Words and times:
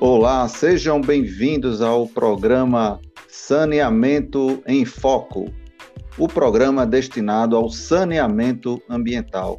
Olá, 0.00 0.46
sejam 0.46 1.00
bem-vindos 1.00 1.82
ao 1.82 2.06
programa 2.06 3.00
Saneamento 3.28 4.62
em 4.64 4.84
Foco, 4.84 5.46
o 6.16 6.28
programa 6.28 6.86
destinado 6.86 7.56
ao 7.56 7.68
saneamento 7.68 8.80
ambiental. 8.88 9.58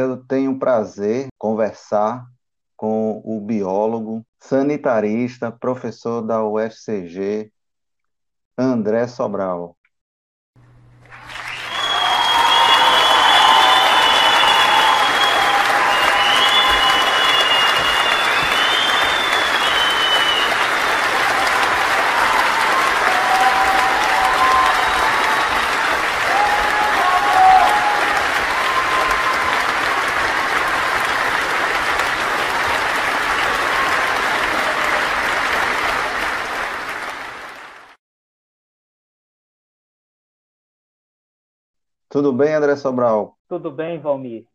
Eu 0.00 0.16
tenho 0.26 0.50
o 0.50 0.58
prazer 0.58 1.28
conversar 1.38 2.26
com 2.76 3.22
o 3.24 3.40
biólogo, 3.40 4.26
sanitarista, 4.40 5.52
professor 5.52 6.22
da 6.22 6.44
UFCG, 6.44 7.52
André 8.58 9.08
Sobral. 9.08 9.75
Tudo 42.08 42.32
bem, 42.32 42.54
André 42.54 42.76
Sobral? 42.76 43.36
Tudo 43.48 43.70
bem, 43.70 43.98
Valmir. 43.98 44.46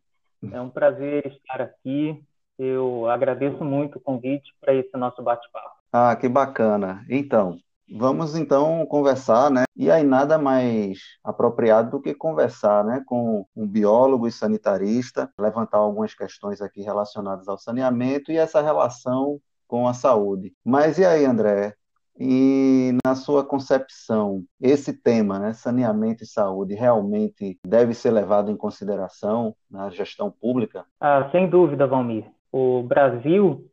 É 0.51 0.59
um 0.59 0.69
prazer 0.69 1.25
estar 1.27 1.61
aqui. 1.61 2.23
Eu 2.57 3.09
agradeço 3.09 3.63
muito 3.63 3.97
o 3.97 4.01
convite 4.01 4.53
para 4.59 4.73
esse 4.73 4.95
nosso 4.97 5.21
bate-papo. 5.21 5.75
Ah, 5.91 6.15
que 6.15 6.29
bacana. 6.29 7.05
Então, 7.09 7.57
vamos 7.89 8.35
então 8.35 8.85
conversar, 8.85 9.51
né? 9.51 9.63
E 9.75 9.91
aí 9.91 10.03
nada 10.03 10.37
mais 10.37 10.99
apropriado 11.23 11.91
do 11.91 12.01
que 12.01 12.13
conversar, 12.13 12.85
né, 12.85 13.03
com 13.05 13.45
um 13.55 13.67
biólogo 13.67 14.27
e 14.27 14.31
sanitarista, 14.31 15.29
levantar 15.37 15.79
algumas 15.79 16.13
questões 16.13 16.61
aqui 16.61 16.81
relacionadas 16.81 17.47
ao 17.47 17.57
saneamento 17.57 18.31
e 18.31 18.37
essa 18.37 18.61
relação 18.61 19.39
com 19.67 19.87
a 19.87 19.93
saúde. 19.93 20.53
Mas 20.63 20.97
e 20.97 21.05
aí, 21.05 21.25
André? 21.25 21.75
E 22.19 22.95
na 23.05 23.15
sua 23.15 23.43
concepção, 23.43 24.43
esse 24.59 24.93
tema, 25.01 25.39
né, 25.39 25.53
saneamento 25.53 26.23
e 26.23 26.27
saúde, 26.27 26.75
realmente 26.75 27.57
deve 27.65 27.93
ser 27.93 28.11
levado 28.11 28.51
em 28.51 28.57
consideração 28.57 29.55
na 29.69 29.89
gestão 29.89 30.29
pública? 30.29 30.85
Ah, 30.99 31.29
sem 31.31 31.49
dúvida, 31.49 31.87
Valmir. 31.87 32.25
O 32.51 32.83
Brasil 32.83 33.65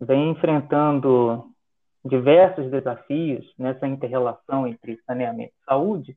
vem 0.00 0.30
enfrentando 0.30 1.44
diversos 2.04 2.70
desafios 2.70 3.52
nessa 3.58 3.86
interrelação 3.86 4.66
entre 4.66 4.98
saneamento 5.06 5.52
e 5.60 5.64
saúde 5.64 6.16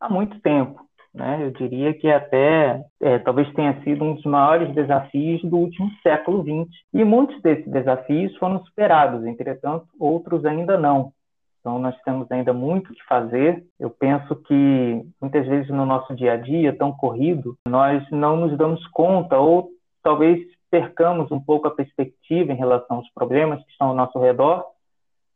há 0.00 0.08
muito 0.08 0.40
tempo. 0.40 0.80
Né? 1.14 1.44
Eu 1.44 1.52
diria 1.52 1.94
que 1.94 2.10
até 2.10 2.84
é, 3.00 3.18
talvez 3.20 3.50
tenha 3.52 3.80
sido 3.82 4.04
um 4.04 4.14
dos 4.14 4.24
maiores 4.24 4.74
desafios 4.74 5.40
do 5.42 5.56
último 5.56 5.88
século 6.02 6.42
XX. 6.42 6.68
E 6.92 7.04
muitos 7.04 7.40
desses 7.40 7.70
desafios 7.70 8.36
foram 8.36 8.64
superados, 8.64 9.24
entretanto, 9.24 9.86
outros 9.98 10.44
ainda 10.44 10.76
não. 10.76 11.12
Então, 11.60 11.78
nós 11.78 11.96
temos 12.02 12.30
ainda 12.30 12.52
muito 12.52 12.92
que 12.92 13.02
fazer. 13.04 13.64
Eu 13.78 13.88
penso 13.88 14.34
que 14.36 15.02
muitas 15.20 15.46
vezes 15.46 15.70
no 15.70 15.86
nosso 15.86 16.14
dia 16.14 16.32
a 16.32 16.36
dia, 16.36 16.76
tão 16.76 16.92
corrido, 16.92 17.56
nós 17.66 18.04
não 18.10 18.36
nos 18.36 18.58
damos 18.58 18.86
conta 18.88 19.38
ou 19.38 19.70
talvez 20.02 20.44
percamos 20.70 21.30
um 21.30 21.40
pouco 21.40 21.68
a 21.68 21.74
perspectiva 21.74 22.52
em 22.52 22.56
relação 22.56 22.96
aos 22.96 23.10
problemas 23.14 23.64
que 23.64 23.70
estão 23.70 23.88
ao 23.88 23.94
nosso 23.94 24.18
redor, 24.18 24.64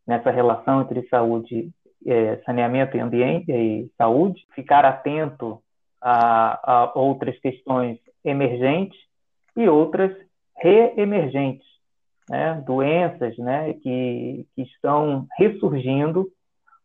nessa 0.06 0.30
relação 0.30 0.82
entre 0.82 1.06
saúde, 1.08 1.70
é, 2.04 2.36
saneamento 2.44 2.96
e 2.96 3.00
ambiente 3.00 3.50
e 3.50 3.90
saúde, 3.96 4.44
ficar 4.54 4.84
atento 4.84 5.62
a, 6.00 6.72
a 6.72 6.98
outras 6.98 7.38
questões 7.40 7.98
emergentes 8.24 8.98
e 9.56 9.68
outras 9.68 10.14
reemergentes, 10.56 11.66
né? 12.28 12.62
doenças 12.66 13.36
né? 13.38 13.74
que, 13.74 14.46
que 14.54 14.62
estão 14.62 15.26
ressurgindo 15.38 16.28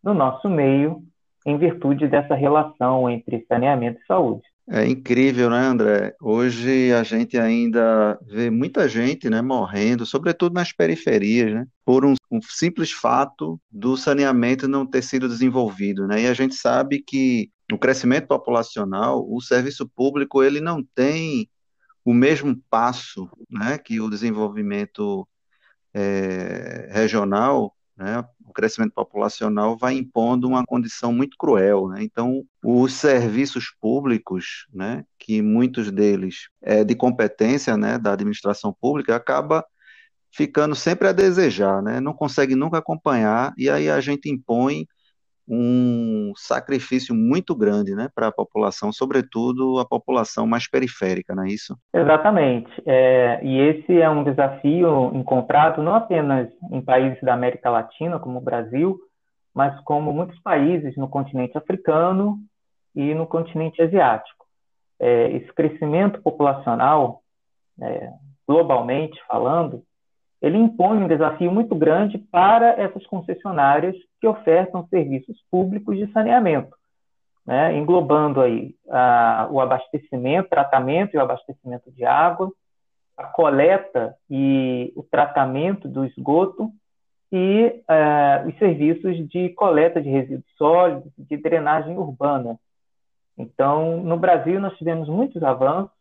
no 0.03 0.13
nosso 0.13 0.49
meio 0.49 1.01
em 1.45 1.57
virtude 1.57 2.07
dessa 2.07 2.35
relação 2.35 3.09
entre 3.09 3.45
saneamento 3.47 3.99
e 4.01 4.05
saúde. 4.05 4.43
É 4.69 4.87
incrível, 4.87 5.49
né, 5.49 5.57
André? 5.57 6.15
Hoje 6.21 6.93
a 6.93 7.03
gente 7.03 7.37
ainda 7.37 8.17
vê 8.25 8.49
muita 8.49 8.87
gente, 8.87 9.29
né, 9.29 9.41
morrendo, 9.41 10.05
sobretudo 10.05 10.53
nas 10.53 10.71
periferias, 10.71 11.53
né, 11.53 11.65
por 11.85 12.05
um, 12.05 12.13
um, 12.31 12.39
simples 12.41 12.89
fato 12.89 13.59
do 13.69 13.97
saneamento 13.97 14.65
não 14.65 14.85
ter 14.85 15.01
sido 15.01 15.27
desenvolvido, 15.27 16.07
né? 16.07 16.21
E 16.21 16.27
a 16.27 16.33
gente 16.33 16.55
sabe 16.55 17.03
que 17.05 17.49
o 17.73 17.79
crescimento 17.79 18.27
populacional, 18.27 19.25
o 19.27 19.41
serviço 19.41 19.87
público 19.87 20.43
ele 20.43 20.61
não 20.61 20.83
tem 20.83 21.49
o 22.05 22.13
mesmo 22.13 22.61
passo, 22.69 23.29
né, 23.49 23.77
que 23.77 23.99
o 24.01 24.09
desenvolvimento 24.09 25.27
é, 25.93 26.89
regional 26.91 27.73
né? 27.95 28.23
O 28.45 28.51
crescimento 28.51 28.93
populacional 28.93 29.77
vai 29.77 29.93
impondo 29.93 30.47
uma 30.47 30.65
condição 30.65 31.13
muito 31.13 31.37
cruel. 31.37 31.87
Né? 31.89 32.03
Então, 32.03 32.43
os 32.63 32.93
serviços 32.93 33.71
públicos, 33.79 34.67
né, 34.73 35.05
que 35.17 35.41
muitos 35.41 35.91
deles 35.91 36.49
é 36.61 36.83
de 36.83 36.95
competência 36.95 37.77
né, 37.77 37.97
da 37.97 38.13
administração 38.13 38.73
pública, 38.73 39.15
acaba 39.15 39.65
ficando 40.31 40.75
sempre 40.75 41.07
a 41.07 41.11
desejar, 41.11 41.81
né? 41.83 41.99
não 41.99 42.13
consegue 42.13 42.55
nunca 42.55 42.79
acompanhar, 42.79 43.53
e 43.55 43.69
aí 43.69 43.87
a 43.87 44.01
gente 44.01 44.29
impõe 44.29 44.87
um 45.47 46.31
sacrifício 46.35 47.13
muito 47.13 47.55
grande 47.55 47.95
né, 47.95 48.09
para 48.13 48.27
a 48.27 48.31
população, 48.31 48.91
sobretudo 48.91 49.77
a 49.79 49.85
população 49.85 50.47
mais 50.47 50.69
periférica, 50.69 51.35
não 51.35 51.43
é 51.43 51.47
isso? 51.47 51.77
Exatamente. 51.93 52.71
É, 52.85 53.39
e 53.43 53.59
esse 53.59 53.99
é 53.99 54.09
um 54.09 54.23
desafio 54.23 55.11
encontrado 55.13 55.83
não 55.83 55.95
apenas 55.95 56.49
em 56.71 56.81
países 56.81 57.21
da 57.21 57.33
América 57.33 57.69
Latina, 57.69 58.19
como 58.19 58.37
o 58.39 58.43
Brasil, 58.43 58.97
mas 59.53 59.79
como 59.81 60.13
muitos 60.13 60.39
países 60.39 60.95
no 60.95 61.07
continente 61.07 61.57
africano 61.57 62.39
e 62.95 63.13
no 63.13 63.27
continente 63.27 63.81
asiático. 63.81 64.45
É, 64.99 65.31
esse 65.31 65.51
crescimento 65.53 66.21
populacional, 66.21 67.21
é, 67.81 68.09
globalmente 68.47 69.19
falando, 69.27 69.83
ele 70.41 70.57
impõe 70.57 70.97
um 70.97 71.07
desafio 71.07 71.51
muito 71.51 71.75
grande 71.75 72.17
para 72.17 72.81
essas 72.81 73.05
concessionárias 73.07 73.95
que 74.23 74.27
ofertam 74.27 74.87
serviços 74.87 75.37
públicos 75.51 75.97
de 75.97 76.09
saneamento, 76.13 76.73
né? 77.45 77.75
englobando 77.75 78.39
aí 78.39 78.73
a, 78.89 79.49
o 79.51 79.59
abastecimento, 79.59 80.47
tratamento 80.47 81.13
e 81.13 81.17
o 81.17 81.21
abastecimento 81.21 81.91
de 81.91 82.05
água, 82.05 82.49
a 83.17 83.25
coleta 83.25 84.15
e 84.29 84.93
o 84.95 85.03
tratamento 85.03 85.89
do 85.89 86.05
esgoto 86.05 86.71
e 87.33 87.83
uh, 87.89 88.47
os 88.47 88.57
serviços 88.57 89.27
de 89.27 89.49
coleta 89.49 90.01
de 90.01 90.09
resíduos 90.09 90.55
sólidos, 90.57 91.11
de 91.17 91.35
drenagem 91.35 91.97
urbana. 91.97 92.57
Então, 93.37 93.97
no 93.97 94.15
Brasil, 94.15 94.57
nós 94.57 94.77
tivemos 94.77 95.09
muitos 95.09 95.43
avanços 95.43 95.91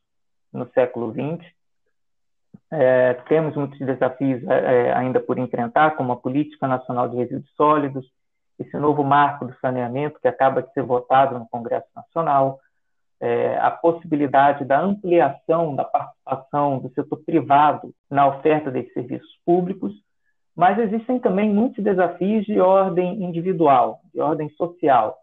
no 0.52 0.70
século 0.70 1.10
XX, 1.10 1.44
é, 2.72 3.14
temos 3.28 3.54
muitos 3.54 3.78
desafios 3.78 4.42
é, 4.48 4.88
é, 4.88 4.92
ainda 4.94 5.20
por 5.20 5.38
enfrentar, 5.38 5.90
como 5.90 6.12
a 6.12 6.16
Política 6.16 6.66
Nacional 6.66 7.06
de 7.06 7.16
Resíduos 7.16 7.52
Sólidos, 7.54 8.06
esse 8.58 8.78
novo 8.78 9.04
marco 9.04 9.44
do 9.44 9.54
saneamento 9.60 10.18
que 10.18 10.26
acaba 10.26 10.62
de 10.62 10.72
ser 10.72 10.82
votado 10.82 11.38
no 11.38 11.46
Congresso 11.48 11.88
Nacional, 11.94 12.58
é, 13.20 13.58
a 13.58 13.70
possibilidade 13.70 14.64
da 14.64 14.80
ampliação 14.80 15.76
da 15.76 15.84
participação 15.84 16.78
do 16.78 16.88
setor 16.94 17.22
privado 17.24 17.92
na 18.10 18.26
oferta 18.26 18.70
desses 18.70 18.92
serviços 18.94 19.30
públicos, 19.44 19.92
mas 20.56 20.78
existem 20.78 21.18
também 21.18 21.52
muitos 21.52 21.84
desafios 21.84 22.46
de 22.46 22.58
ordem 22.58 23.22
individual, 23.22 24.00
de 24.14 24.20
ordem 24.20 24.48
social. 24.50 25.18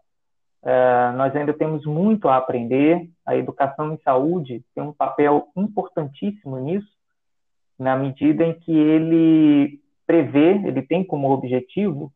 É, 0.62 1.12
nós 1.16 1.34
ainda 1.34 1.52
temos 1.52 1.84
muito 1.84 2.28
a 2.28 2.36
aprender, 2.36 3.08
a 3.26 3.34
educação 3.34 3.92
em 3.92 3.98
saúde 4.02 4.64
tem 4.72 4.84
um 4.84 4.92
papel 4.92 5.48
importantíssimo 5.56 6.56
nisso, 6.58 6.99
na 7.80 7.96
medida 7.96 8.44
em 8.44 8.52
que 8.52 8.72
ele 8.72 9.80
prevê, 10.06 10.50
ele 10.66 10.82
tem 10.82 11.02
como 11.02 11.30
objetivo 11.30 12.12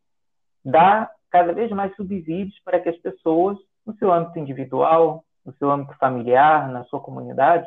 dar 0.63 1.11
cada 1.31 1.55
vez 1.55 1.71
mais 1.71 1.95
subsídios 1.97 2.55
para 2.63 2.79
que 2.79 2.91
as 2.91 2.97
pessoas, 2.99 3.57
no 3.87 3.97
seu 3.97 4.13
âmbito 4.13 4.39
individual, 4.39 5.25
no 5.45 5.55
seu 5.55 5.71
âmbito 5.71 5.97
familiar, 5.99 6.69
na 6.71 6.85
sua 6.85 7.01
comunidade, 7.01 7.67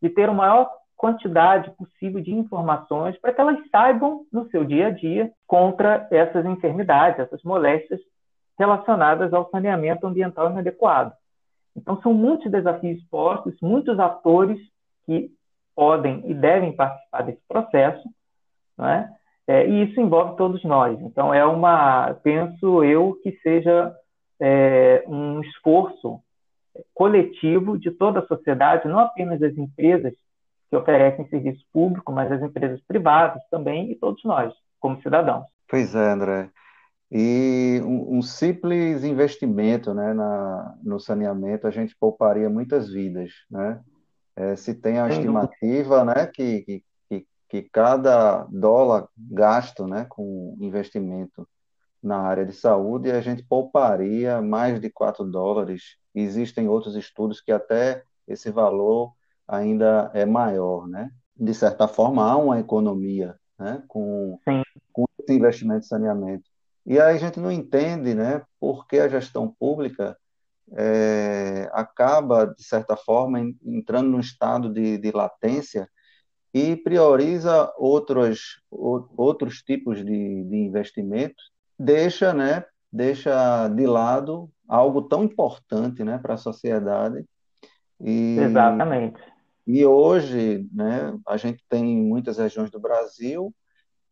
de 0.00 0.08
ter 0.08 0.28
a 0.28 0.32
maior 0.32 0.70
quantidade 0.96 1.70
possível 1.72 2.20
de 2.20 2.32
informações 2.32 3.18
para 3.18 3.32
que 3.32 3.40
elas 3.40 3.58
saibam 3.70 4.24
no 4.32 4.48
seu 4.50 4.64
dia 4.64 4.86
a 4.86 4.90
dia 4.90 5.32
contra 5.46 6.06
essas 6.10 6.46
enfermidades, 6.46 7.18
essas 7.18 7.42
moléstias 7.42 8.00
relacionadas 8.56 9.32
ao 9.32 9.50
saneamento 9.50 10.06
ambiental 10.06 10.50
inadequado. 10.50 11.12
Então, 11.76 12.00
são 12.00 12.12
muitos 12.12 12.50
desafios 12.50 13.02
postos, 13.04 13.56
muitos 13.60 13.98
atores 13.98 14.58
que 15.04 15.30
podem 15.78 16.24
e 16.28 16.34
devem 16.34 16.72
participar 16.72 17.22
desse 17.22 17.40
processo, 17.46 18.02
né? 18.76 19.08
É, 19.46 19.64
e 19.64 19.84
isso 19.84 20.00
envolve 20.00 20.36
todos 20.36 20.64
nós. 20.64 21.00
Então, 21.00 21.32
é 21.32 21.44
uma, 21.46 22.14
penso 22.14 22.82
eu, 22.82 23.16
que 23.22 23.30
seja 23.44 23.94
é, 24.40 25.04
um 25.06 25.40
esforço 25.40 26.20
coletivo 26.92 27.78
de 27.78 27.92
toda 27.92 28.18
a 28.18 28.26
sociedade, 28.26 28.88
não 28.88 28.98
apenas 28.98 29.38
das 29.38 29.56
empresas 29.56 30.12
que 30.68 30.76
oferecem 30.76 31.28
serviço 31.28 31.64
público, 31.72 32.10
mas 32.12 32.30
as 32.32 32.42
empresas 32.42 32.80
privadas 32.82 33.40
também 33.48 33.92
e 33.92 33.94
todos 33.94 34.22
nós, 34.24 34.52
como 34.80 35.00
cidadãos. 35.00 35.46
Pois 35.68 35.94
é, 35.94 36.10
André. 36.10 36.50
E 37.10 37.80
um, 37.84 38.18
um 38.18 38.22
simples 38.22 39.04
investimento 39.04 39.94
né, 39.94 40.12
na, 40.12 40.74
no 40.82 40.98
saneamento, 40.98 41.68
a 41.68 41.70
gente 41.70 41.96
pouparia 41.96 42.50
muitas 42.50 42.90
vidas. 42.90 43.30
Né? 43.48 43.80
É, 44.38 44.54
se 44.54 44.72
tem 44.72 45.00
a 45.00 45.08
estimativa 45.08 46.04
né, 46.04 46.24
que, 46.26 46.84
que, 47.08 47.26
que 47.48 47.62
cada 47.62 48.44
dólar 48.44 49.08
gasto 49.16 49.84
né, 49.84 50.06
com 50.08 50.56
investimento 50.60 51.44
na 52.00 52.18
área 52.20 52.46
de 52.46 52.52
saúde, 52.52 53.10
a 53.10 53.20
gente 53.20 53.42
pouparia 53.42 54.40
mais 54.40 54.80
de 54.80 54.88
4 54.90 55.24
dólares. 55.24 55.96
Existem 56.14 56.68
outros 56.68 56.94
estudos 56.94 57.40
que 57.40 57.50
até 57.50 58.04
esse 58.28 58.48
valor 58.52 59.12
ainda 59.46 60.08
é 60.14 60.24
maior, 60.24 60.86
né? 60.86 61.10
De 61.36 61.52
certa 61.52 61.88
forma, 61.88 62.22
há 62.22 62.36
uma 62.36 62.60
economia 62.60 63.34
né, 63.58 63.82
com, 63.88 64.38
com 64.92 65.04
esse 65.18 65.32
investimento 65.36 65.84
em 65.84 65.88
saneamento. 65.88 66.44
E 66.86 67.00
aí 67.00 67.16
a 67.16 67.18
gente 67.18 67.40
não 67.40 67.50
entende 67.50 68.14
né, 68.14 68.40
por 68.60 68.86
que 68.86 69.00
a 69.00 69.08
gestão 69.08 69.52
pública 69.58 70.16
é, 70.76 71.68
acaba, 71.72 72.46
de 72.46 72.62
certa 72.62 72.96
forma, 72.96 73.40
entrando 73.64 74.10
num 74.10 74.20
estado 74.20 74.72
de, 74.72 74.98
de 74.98 75.10
latência 75.12 75.88
e 76.52 76.76
prioriza 76.76 77.72
outros, 77.78 78.60
outros 78.70 79.62
tipos 79.62 80.04
de, 80.04 80.44
de 80.44 80.56
investimentos, 80.56 81.52
deixa, 81.78 82.32
né, 82.32 82.64
deixa 82.92 83.68
de 83.68 83.86
lado 83.86 84.50
algo 84.66 85.02
tão 85.02 85.24
importante 85.24 86.02
né, 86.02 86.18
para 86.18 86.34
a 86.34 86.38
sociedade. 86.38 87.24
E, 88.00 88.38
Exatamente. 88.38 89.20
E 89.66 89.84
hoje, 89.84 90.66
né, 90.72 91.18
a 91.26 91.36
gente 91.36 91.64
tem 91.68 91.84
muitas 91.96 92.38
regiões 92.38 92.70
do 92.70 92.80
Brasil 92.80 93.54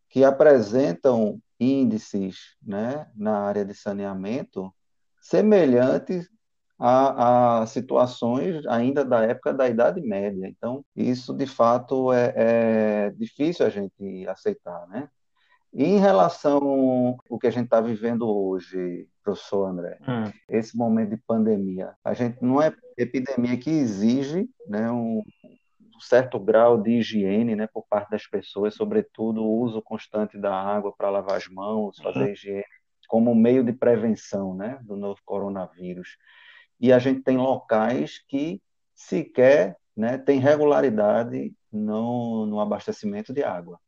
que 0.08 0.24
apresentam 0.24 1.40
índices 1.58 2.56
né, 2.62 3.06
na 3.16 3.38
área 3.40 3.64
de 3.64 3.74
saneamento 3.74 4.72
semelhantes 5.20 6.28
a, 6.78 7.60
a, 7.60 7.66
situações 7.66 8.66
ainda 8.66 9.04
da 9.04 9.22
época 9.24 9.52
da 9.52 9.68
Idade 9.68 10.00
Média. 10.00 10.46
Então, 10.46 10.84
isso 10.94 11.34
de 11.34 11.46
fato 11.46 12.12
é, 12.12 12.32
é 12.36 13.10
difícil 13.10 13.66
a 13.66 13.70
gente 13.70 14.26
aceitar, 14.28 14.86
né? 14.88 15.08
E 15.72 15.84
em 15.84 15.98
relação 15.98 17.18
ao 17.30 17.38
que 17.38 17.46
a 17.46 17.50
gente 17.50 17.64
está 17.64 17.80
vivendo 17.80 18.26
hoje, 18.26 19.06
professor 19.22 19.66
André, 19.66 19.98
hum. 20.08 20.32
esse 20.48 20.76
momento 20.76 21.10
de 21.10 21.18
pandemia, 21.18 21.92
a 22.02 22.14
gente 22.14 22.38
não 22.40 22.62
é 22.62 22.74
epidemia 22.96 23.58
que 23.58 23.68
exige 23.68 24.48
né, 24.66 24.90
um, 24.90 25.22
certo 26.00 26.38
grau 26.38 26.80
de 26.80 26.92
higiene 26.92 27.54
né, 27.54 27.66
por 27.66 27.84
parte 27.88 28.10
das 28.10 28.26
pessoas, 28.26 28.74
sobretudo 28.74 29.42
o 29.42 29.60
uso 29.60 29.82
constante 29.82 30.38
da 30.38 30.54
água 30.54 30.94
para 30.96 31.10
lavar 31.10 31.36
as 31.36 31.48
mãos, 31.48 31.98
fazer 31.98 32.20
uhum. 32.20 32.32
higiene, 32.32 32.64
como 33.08 33.34
meio 33.34 33.62
de 33.62 33.72
prevenção 33.72 34.54
né, 34.54 34.78
do 34.82 34.96
novo 34.96 35.20
coronavírus. 35.24 36.16
E 36.80 36.92
a 36.92 36.98
gente 36.98 37.22
tem 37.22 37.36
locais 37.36 38.18
que 38.28 38.60
sequer 38.94 39.76
né, 39.96 40.18
tem 40.18 40.38
regularidade 40.38 41.52
no, 41.72 42.46
no 42.46 42.60
abastecimento 42.60 43.32
de 43.32 43.42
água. 43.42 43.78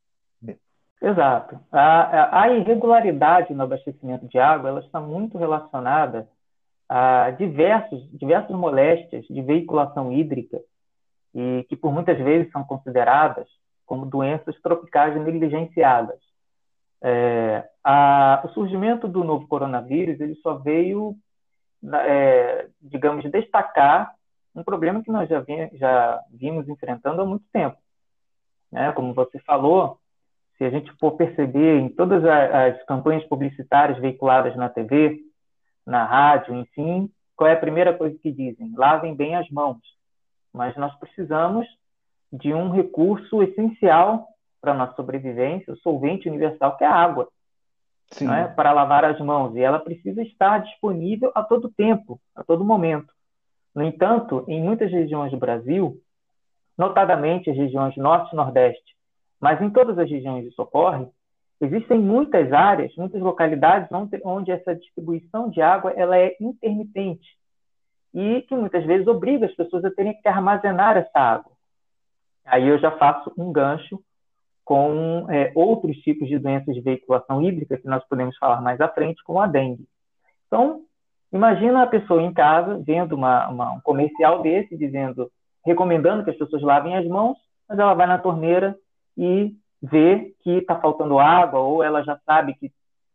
Exato. 1.01 1.61
A, 1.71 2.43
a, 2.43 2.51
irregularidade 2.51 3.55
no 3.55 3.63
abastecimento 3.63 4.27
de 4.27 4.39
água 4.39 4.69
ela 4.69 4.81
está 4.81 5.01
muito 5.01 5.39
relacionada 5.39 6.29
a 6.89 7.31
diversos, 7.31 8.11
diversas 8.19 8.57
moléstias 8.57 9.25
de 9.27 9.41
veiculação 9.43 10.13
hídrica 10.13 10.61
e 11.35 11.65
que 11.69 11.77
por 11.77 11.93
muitas 11.93 12.19
vezes 12.19 12.51
são 12.51 12.65
consideradas 12.65 13.47
como 13.87 14.07
doenças 14.07 14.61
tropicais 14.61 15.15
negligenciadas. 15.15 16.19
É, 17.01 17.65
a, 17.85 18.43
o 18.45 18.49
surgimento 18.49 19.07
do 19.07 19.23
novo 19.23 19.47
coronavírus 19.47 20.19
ele 20.19 20.35
só 20.37 20.55
veio, 20.55 21.15
é, 21.95 22.69
digamos, 22.81 23.31
destacar 23.31 24.15
um 24.55 24.65
problema 24.65 25.03
que 25.03 25.11
nós 25.11 25.29
já, 25.29 25.41
vi, 25.41 25.71
já 25.75 26.21
vimos 26.33 26.69
enfrentando 26.69 27.23
há 27.23 27.25
muito 27.25 27.45
tempo. 27.53 27.77
Né? 28.73 28.91
Como 28.93 29.15
você 29.15 29.39
falou, 29.41 29.99
se 30.57 30.65
a 30.65 30.71
gente 30.71 30.93
for 30.99 31.13
perceber 31.13 31.79
em 31.79 31.89
todas 31.89 32.25
as 32.25 32.83
campanhas 32.85 33.25
publicitárias 33.25 33.99
veiculadas 33.99 34.57
na 34.57 34.69
TV, 34.69 35.21
na 35.87 36.05
rádio, 36.05 36.55
enfim, 36.55 37.11
qual 37.37 37.49
é 37.49 37.53
a 37.53 37.61
primeira 37.61 37.97
coisa 37.97 38.19
que 38.19 38.33
dizem? 38.33 38.75
Lavem 38.77 39.15
bem 39.15 39.37
as 39.37 39.49
mãos 39.49 39.79
mas 40.53 40.77
nós 40.77 40.95
precisamos 40.99 41.67
de 42.33 42.53
um 42.53 42.71
recurso 42.71 43.43
essencial 43.43 44.27
para 44.61 44.73
a 44.73 44.75
nossa 44.75 44.95
sobrevivência, 44.97 45.73
o 45.73 45.79
solvente 45.79 46.29
universal, 46.29 46.77
que 46.77 46.85
é 46.85 46.87
a 46.87 46.95
água, 46.95 47.29
é? 48.23 48.49
para 48.49 48.73
lavar 48.73 49.05
as 49.05 49.21
mãos. 49.21 49.55
E 49.55 49.61
ela 49.61 49.79
precisa 49.79 50.23
estar 50.23 50.59
disponível 50.59 51.31
a 51.35 51.43
todo 51.43 51.71
tempo, 51.71 52.21
a 52.35 52.43
todo 52.43 52.65
momento. 52.65 53.13
No 53.75 53.83
entanto, 53.83 54.45
em 54.49 54.63
muitas 54.63 54.91
regiões 54.91 55.31
do 55.31 55.39
Brasil, 55.39 56.01
notadamente 56.77 57.51
as 57.51 57.57
regiões 57.57 57.97
norte 57.97 58.33
e 58.33 58.37
nordeste, 58.37 58.97
mas 59.41 59.61
em 59.61 59.71
todas 59.71 59.99
as 59.99 60.11
regiões 60.11 60.47
isso 60.47 60.61
ocorre, 60.63 61.07
existem 61.61 61.99
muitas 61.99 62.53
áreas, 62.53 62.95
muitas 62.97 63.21
localidades 63.21 63.91
onde, 63.93 64.21
onde 64.25 64.51
essa 64.51 64.75
distribuição 64.75 65.51
de 65.51 65.61
água 65.61 65.93
ela 65.93 66.17
é 66.17 66.37
intermitente 66.41 67.37
e 68.15 68.43
que 68.43 68.57
muitas 68.57 68.85
vezes 68.85 69.07
obriga 69.07 69.47
as 69.47 69.55
pessoas 69.55 69.85
a 69.85 69.91
terem 69.91 70.19
que 70.21 70.29
armazenar 70.29 70.97
essa 70.97 71.19
água. 71.19 71.53
Aí 72.45 72.67
eu 72.67 72.79
já 72.79 72.91
faço 72.93 73.33
um 73.37 73.53
gancho 73.53 74.03
com 74.69 75.25
é, 75.31 75.51
outros 75.55 75.97
tipos 76.01 76.29
de 76.29 76.39
doenças 76.39 76.75
de 76.75 76.83
veiculação 76.83 77.41
hídrica 77.41 77.79
que 77.79 77.89
nós 77.89 78.07
podemos 78.07 78.37
falar 78.37 78.61
mais 78.61 78.79
à 78.83 78.87
frente, 78.87 79.25
como 79.25 79.41
a 79.41 79.47
dengue. 79.47 79.89
Então, 80.47 80.83
imagina 81.33 81.83
a 81.83 81.87
pessoa 81.87 82.21
em 82.21 82.35
casa 82.35 82.79
vendo 82.85 83.15
uma, 83.15 83.49
uma, 83.49 83.73
um 83.73 83.81
comercial 83.81 84.43
desse 84.43 84.77
dizendo, 84.77 85.31
recomendando 85.65 86.23
que 86.23 86.29
as 86.29 86.37
pessoas 86.37 86.61
lavem 86.61 86.95
as 86.99 87.07
mãos, 87.07 87.39
mas 87.67 87.79
ela 87.79 87.95
vai 87.95 88.07
na 88.07 88.19
torneira 88.19 88.77
e 89.17 89.55
vê 89.81 90.35
que 90.43 90.59
está 90.59 90.79
faltando 90.79 91.19
água, 91.19 91.61
ou 91.61 91.83
ela 91.83 92.03
já 92.03 92.21
sabe 92.27 92.53
que 92.53 92.71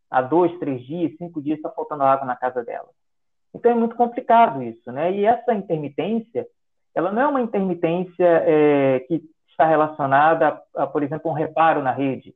há 0.10 0.24
dois, 0.24 0.58
três 0.58 0.84
dias, 0.84 1.16
cinco 1.20 1.40
dias 1.40 1.58
está 1.58 1.70
faltando 1.70 2.02
água 2.02 2.26
na 2.26 2.36
casa 2.36 2.64
dela. 2.64 2.90
Então 3.54 3.72
é 3.72 3.76
muito 3.76 3.96
complicado 3.96 4.64
isso, 4.64 4.92
né? 4.92 5.14
E 5.14 5.24
essa 5.24 5.54
intermitência, 5.54 6.48
ela 6.96 7.12
não 7.12 7.22
é 7.22 7.28
uma 7.28 7.42
intermitência 7.42 8.26
é, 8.44 9.02
que 9.02 9.22
está 9.54 9.66
relacionada, 9.66 10.62
a, 10.76 10.84
a, 10.84 10.88
por 10.88 11.04
exemplo, 11.04 11.32
um 11.32 11.34
reparo 11.34 11.82
na 11.82 11.92
rede, 11.92 12.34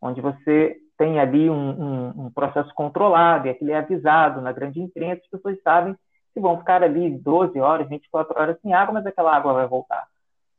onde 0.00 0.20
você 0.20 0.76
tem 0.96 1.18
ali 1.18 1.50
um, 1.50 1.54
um, 1.54 2.26
um 2.26 2.30
processo 2.30 2.72
controlado 2.74 3.46
e 3.46 3.50
aquele 3.50 3.72
é 3.72 3.78
avisado 3.78 4.40
na 4.40 4.52
grande 4.52 4.80
imprensa, 4.80 5.22
as 5.24 5.30
pessoas 5.30 5.60
sabem 5.62 5.94
que 6.32 6.40
vão 6.40 6.58
ficar 6.58 6.82
ali 6.82 7.10
12 7.10 7.58
horas, 7.60 7.88
24 7.88 8.40
horas 8.40 8.60
sem 8.60 8.74
água, 8.74 8.94
mas 8.94 9.06
aquela 9.06 9.34
água 9.34 9.52
vai 9.52 9.66
voltar. 9.66 10.04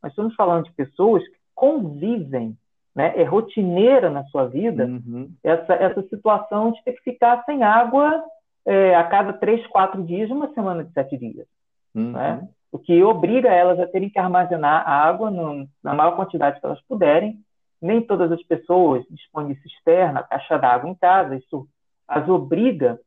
Nós 0.01 0.11
estamos 0.11 0.35
falando 0.35 0.65
de 0.65 0.73
pessoas 0.73 1.23
que 1.27 1.37
convivem, 1.53 2.57
né? 2.95 3.13
é 3.15 3.23
rotineira 3.23 4.09
na 4.09 4.23
sua 4.25 4.45
vida 4.45 4.85
uhum. 4.85 5.29
essa, 5.43 5.73
essa 5.73 6.01
situação 6.03 6.71
de 6.71 6.83
ter 6.83 6.93
que 6.93 7.11
ficar 7.11 7.43
sem 7.45 7.63
água 7.63 8.23
é, 8.65 8.95
a 8.95 9.03
cada 9.03 9.33
três, 9.33 9.65
quatro 9.67 10.01
dias, 10.03 10.29
uma 10.29 10.53
semana 10.53 10.83
de 10.83 10.91
sete 10.93 11.17
dias. 11.17 11.47
Uhum. 11.93 12.11
Né? 12.11 12.47
O 12.71 12.79
que 12.79 13.03
obriga 13.03 13.49
elas 13.49 13.79
a 13.79 13.87
terem 13.87 14.09
que 14.09 14.19
armazenar 14.19 14.87
água 14.87 15.31
no, 15.31 15.67
na 15.83 15.93
maior 15.93 16.15
quantidade 16.15 16.59
que 16.59 16.65
elas 16.65 16.81
puderem. 16.87 17.39
Nem 17.81 18.01
todas 18.01 18.31
as 18.31 18.43
pessoas 18.43 19.05
dispõem 19.09 19.53
de 19.53 19.61
cisterna, 19.61 20.23
caixa 20.23 20.57
d'água 20.57 20.89
em 20.89 20.95
casa. 20.95 21.35
Isso 21.35 21.67
as 22.07 22.27
obriga 22.27 22.99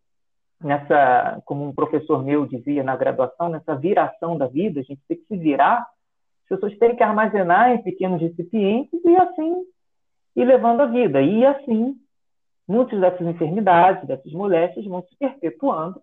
nessa, 0.63 1.41
como 1.45 1.67
um 1.67 1.75
professor 1.75 2.25
meu 2.25 2.47
dizia 2.47 2.83
na 2.83 2.97
graduação, 2.97 3.49
nessa 3.49 3.75
viração 3.75 4.37
da 4.37 4.47
vida, 4.47 4.81
a 4.81 4.83
gente 4.83 5.01
tem 5.07 5.17
que 5.17 5.25
se 5.27 5.37
virar, 5.37 5.87
as 6.43 6.49
pessoas 6.49 6.77
têm 6.79 6.97
que 6.97 7.03
armazenar 7.03 7.73
em 7.73 7.83
pequenos 7.83 8.21
recipientes 8.21 9.01
e 9.05 9.17
assim 9.17 9.65
ir 10.35 10.45
levando 10.45 10.81
a 10.81 10.87
vida. 10.87 11.21
E 11.21 11.45
assim 11.45 11.97
muitas 12.67 13.01
dessas 13.01 13.27
enfermidades, 13.27 14.07
dessas 14.07 14.33
moléstias 14.33 14.85
vão 14.85 15.03
se 15.03 15.17
perpetuando, 15.17 16.03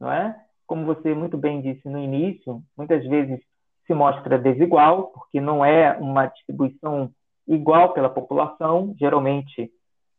não 0.00 0.10
é? 0.10 0.43
Como 0.66 0.86
você 0.86 1.14
muito 1.14 1.36
bem 1.36 1.60
disse 1.60 1.88
no 1.88 1.98
início, 1.98 2.62
muitas 2.76 3.06
vezes 3.06 3.40
se 3.86 3.94
mostra 3.94 4.38
desigual, 4.38 5.08
porque 5.08 5.40
não 5.40 5.64
é 5.64 5.96
uma 5.98 6.26
distribuição 6.26 7.10
igual 7.46 7.92
pela 7.92 8.08
população. 8.08 8.94
Geralmente, 8.98 9.70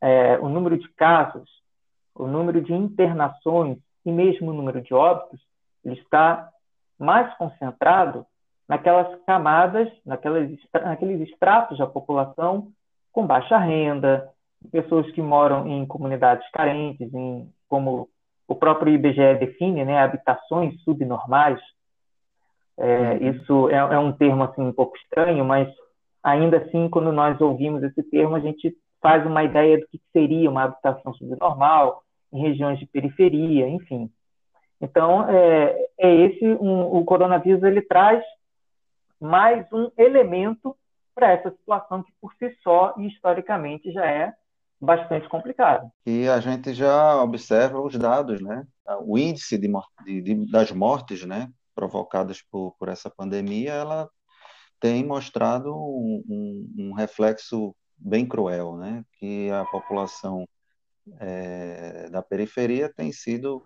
é, 0.02 0.38
o 0.40 0.48
número 0.48 0.78
de 0.78 0.88
casos 0.94 1.50
o 2.16 2.26
número 2.26 2.62
de 2.62 2.74
internações 2.74 3.78
e 4.06 4.12
mesmo 4.12 4.52
o 4.52 4.54
número 4.54 4.82
de 4.82 4.94
óbitos, 4.94 5.40
ele 5.84 6.00
está 6.00 6.50
mais 6.98 7.36
concentrado 7.36 8.26
naquelas 8.68 9.22
camadas, 9.26 9.92
naquelas, 10.06 10.50
naqueles 10.74 11.30
estratos 11.30 11.78
da 11.78 11.86
população 11.86 12.72
com 13.12 13.28
baixa 13.28 13.58
renda, 13.58 14.30
pessoas 14.72 15.10
que 15.12 15.22
moram 15.22 15.68
em 15.68 15.86
comunidades 15.86 16.50
carentes, 16.52 17.14
em, 17.14 17.52
como 17.68 18.10
o 18.48 18.56
próprio 18.56 18.94
IBGE 18.94 19.36
define, 19.40 19.84
né, 19.84 20.00
habitações 20.00 20.80
subnormais. 20.84 21.60
É, 22.78 23.12
uhum. 23.12 23.30
isso 23.32 23.70
é, 23.70 23.76
é, 23.76 24.00
um 24.00 24.12
termo 24.12 24.44
assim 24.44 24.62
um 24.62 24.74
pouco 24.74 24.98
estranho, 24.98 25.46
mas 25.46 25.70
ainda 26.22 26.58
assim, 26.58 26.90
quando 26.90 27.12
nós 27.12 27.40
ouvimos 27.40 27.82
esse 27.84 28.04
termo, 28.04 28.36
a 28.36 28.40
gente 28.40 28.76
faz 29.02 29.26
uma 29.26 29.44
ideia 29.44 29.80
do 29.80 29.88
que 29.88 30.02
seria 30.12 30.50
uma 30.50 30.64
habitação 30.64 31.14
subnormal 31.14 32.04
em 32.34 32.42
regiões 32.42 32.80
de 32.80 32.86
periferia, 32.86 33.68
enfim. 33.68 34.10
Então, 34.82 35.30
é, 35.30 35.88
é 35.98 36.16
esse 36.16 36.46
um, 36.46 36.96
o 36.96 37.06
coronavírus 37.06 37.64
ele 37.64 37.82
traz 37.82 38.24
mais 39.20 39.66
um 39.72 39.90
elemento 39.98 40.76
para 41.14 41.32
essa 41.32 41.50
situação 41.52 42.04
que 42.04 42.12
por 42.20 42.34
si 42.34 42.54
só 42.62 42.94
e 42.98 43.08
historicamente 43.08 43.92
já 43.92 44.06
é 44.06 44.34
bastante 44.86 45.28
complicado. 45.28 45.90
E 46.06 46.28
a 46.28 46.40
gente 46.40 46.74
já 46.74 47.22
observa 47.22 47.82
os 47.82 47.98
dados, 47.98 48.42
né? 48.42 48.66
O 49.02 49.18
índice 49.18 49.58
de, 49.58 49.68
de, 50.06 50.22
de, 50.22 50.52
das 50.52 50.72
mortes, 50.72 51.26
né, 51.26 51.50
provocadas 51.74 52.42
por, 52.42 52.76
por 52.80 52.88
essa 52.88 53.10
pandemia, 53.10 53.74
ela 53.74 54.10
tem 54.80 55.04
mostrado 55.06 55.74
um, 55.74 56.24
um, 56.30 56.76
um 56.78 56.94
reflexo 56.94 57.76
bem 57.98 58.26
cruel, 58.26 58.78
né? 58.78 59.04
Que 59.20 59.50
a 59.52 59.66
população 59.66 60.48
é, 61.20 62.10
da 62.10 62.22
periferia 62.22 62.92
tem 62.94 63.12
sido 63.12 63.64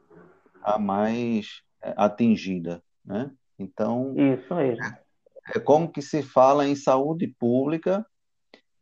a 0.61 0.79
mais 0.79 1.61
é, 1.81 1.93
atingida, 1.97 2.81
né? 3.03 3.31
Então, 3.57 4.13
isso 4.15 4.55
mesmo. 4.55 4.83
É 5.53 5.59
como 5.59 5.91
que 5.91 6.01
se 6.01 6.21
fala 6.21 6.67
em 6.67 6.75
saúde 6.75 7.27
pública 7.39 8.05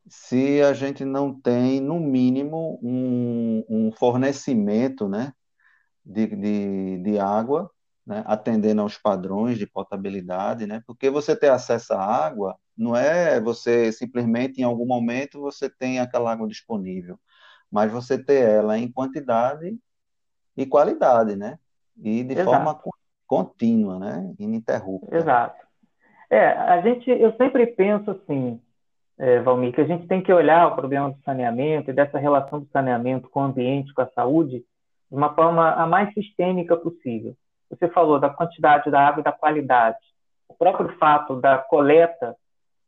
se 0.10 0.62
a 0.62 0.74
gente 0.74 1.04
não 1.04 1.34
tem, 1.34 1.80
no 1.80 2.00
mínimo, 2.00 2.80
um, 2.82 3.64
um 3.70 3.92
fornecimento 3.92 5.08
né, 5.08 5.34
de, 6.06 6.28
de, 6.28 6.98
de 7.00 7.20
água, 7.20 7.70
né, 8.06 8.24
atendendo 8.26 8.82
aos 8.82 8.98
padrões 8.98 9.58
de 9.58 9.68
potabilidade, 9.68 10.66
né, 10.66 10.82
porque 10.88 11.10
você 11.10 11.36
ter 11.36 11.50
acesso 11.50 11.94
à 11.94 12.02
água 12.02 12.58
não 12.78 12.96
é 12.96 13.42
você 13.42 13.92
simplesmente, 13.92 14.62
em 14.62 14.64
algum 14.64 14.86
momento, 14.86 15.42
você 15.42 15.70
tem 15.70 16.00
aquela 16.00 16.32
água 16.32 16.48
disponível, 16.48 17.20
mas 17.72 17.92
você 17.92 18.24
ter 18.24 18.48
ela 18.48 18.78
em 18.78 18.92
quantidade 18.92 19.78
e 20.56 20.66
qualidade, 20.66 21.36
né? 21.36 21.58
E 22.02 22.24
de 22.24 22.34
Exato. 22.34 22.50
forma 22.50 22.80
contínua, 23.26 24.00
né? 24.00 24.34
Ininterrupta. 24.40 25.16
Exato. 25.16 25.68
É, 26.30 26.50
a 26.50 26.82
gente, 26.82 27.10
eu 27.10 27.36
sempre 27.38 27.66
penso 27.68 28.12
assim, 28.12 28.62
é, 29.18 29.40
Valmir, 29.40 29.74
que 29.74 29.82
a 29.82 29.88
gente 29.88 30.08
tem 30.08 30.22
que 30.22 30.32
olhar 30.32 30.68
o 30.68 30.76
problema 30.76 31.10
do 31.10 31.20
saneamento 31.24 31.90
e 31.90 31.94
dessa 31.94 32.18
relação 32.18 32.60
do 32.60 32.68
saneamento 32.68 33.30
com 33.30 33.42
o 33.42 33.44
ambiente, 33.44 33.94
com 33.94 34.02
a 34.02 34.10
saúde, 34.10 34.64
de 35.10 35.18
uma 35.18 35.34
forma 35.34 35.72
a 35.72 35.88
mais 35.88 36.14
sistêmica 36.14 36.78
possível. 36.78 37.36
Você 37.70 37.88
falou 37.90 38.20
da 38.20 38.30
quantidade 38.30 38.92
da 38.92 39.08
água 39.08 39.22
e 39.22 39.24
da 39.24 39.32
qualidade. 39.32 39.98
O 40.48 40.54
próprio 40.54 40.96
fato 40.98 41.36
da 41.36 41.58
coleta 41.58 42.36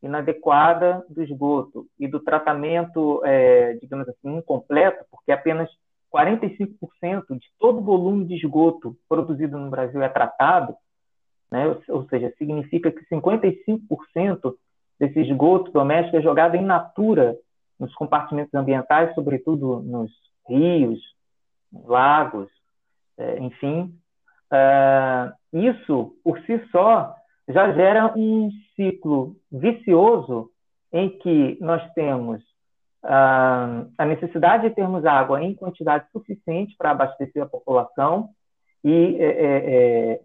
inadequada 0.01 1.03
do 1.09 1.21
esgoto 1.21 1.85
e 1.99 2.07
do 2.07 2.19
tratamento, 2.19 3.21
é, 3.25 3.73
digamos 3.73 4.07
assim, 4.07 4.37
incompleto, 4.37 5.03
porque 5.11 5.31
apenas 5.31 5.69
45% 6.13 7.37
de 7.37 7.47
todo 7.59 7.79
o 7.79 7.83
volume 7.83 8.25
de 8.25 8.35
esgoto 8.35 8.95
produzido 9.07 9.57
no 9.57 9.69
Brasil 9.69 10.01
é 10.01 10.09
tratado, 10.09 10.75
né? 11.51 11.75
ou 11.89 12.07
seja, 12.07 12.33
significa 12.37 12.91
que 12.91 13.05
55% 13.07 14.55
desse 14.99 15.19
esgoto 15.21 15.71
doméstico 15.71 16.17
é 16.17 16.21
jogado 16.21 16.55
em 16.55 16.63
natura 16.63 17.35
nos 17.79 17.93
compartimentos 17.95 18.53
ambientais, 18.53 19.13
sobretudo 19.15 19.81
nos 19.81 20.11
rios, 20.47 20.99
lagos, 21.85 22.49
é, 23.17 23.39
enfim. 23.39 23.93
É, 24.51 25.31
isso, 25.53 26.15
por 26.23 26.39
si 26.41 26.59
só, 26.71 27.15
já 27.47 27.71
gera 27.73 28.13
um 28.15 28.51
ciclo 28.75 29.35
vicioso 29.51 30.49
em 30.91 31.09
que 31.09 31.57
nós 31.61 31.81
temos 31.93 32.41
ah, 33.03 33.85
a 33.97 34.05
necessidade 34.05 34.67
de 34.67 34.75
termos 34.75 35.05
água 35.05 35.41
em 35.41 35.53
quantidade 35.53 36.05
suficiente 36.11 36.75
para 36.77 36.91
abastecer 36.91 37.41
a 37.41 37.47
população 37.47 38.29
e 38.83 39.17
é, 39.19 39.25
é, 39.25 39.73
é, 40.13 40.21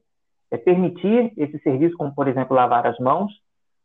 é, 0.50 0.56
permitir 0.58 1.32
esse 1.36 1.58
serviço, 1.60 1.96
como, 1.96 2.14
por 2.14 2.28
exemplo, 2.28 2.56
lavar 2.56 2.86
as 2.86 2.98
mãos, 2.98 3.32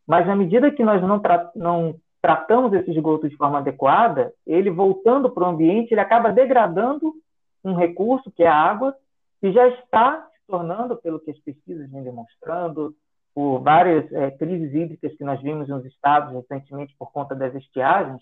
mas 0.09 0.25
na 0.25 0.35
medida 0.35 0.71
que 0.71 0.83
nós 0.83 0.99
não, 1.03 1.19
tra 1.19 1.51
não 1.55 1.93
tratamos 2.19 2.73
esse 2.73 2.89
esgoto 2.89 3.29
de 3.29 3.37
forma 3.37 3.59
adequada, 3.59 4.33
ele 4.45 4.71
voltando 4.71 5.29
para 5.29 5.43
o 5.43 5.51
ambiente, 5.51 5.91
ele 5.91 6.01
acaba 6.01 6.31
degradando 6.31 7.13
um 7.63 7.75
recurso, 7.75 8.31
que 8.31 8.41
é 8.41 8.47
a 8.47 8.55
água, 8.55 8.95
que 9.39 9.51
já 9.51 9.67
está 9.67 10.27
se 10.33 10.39
tornando, 10.47 10.97
pelo 10.97 11.19
que 11.19 11.29
as 11.29 11.37
pesquisas 11.37 11.91
vêm 11.91 12.01
demonstrando, 12.01 12.95
por 13.35 13.59
várias 13.59 14.11
é, 14.11 14.31
crises 14.31 14.73
hídricas 14.73 15.15
que 15.15 15.23
nós 15.23 15.39
vimos 15.43 15.69
nos 15.69 15.85
estados 15.85 16.33
recentemente 16.33 16.95
por 16.97 17.11
conta 17.11 17.35
das 17.35 17.53
estiagens, 17.53 18.19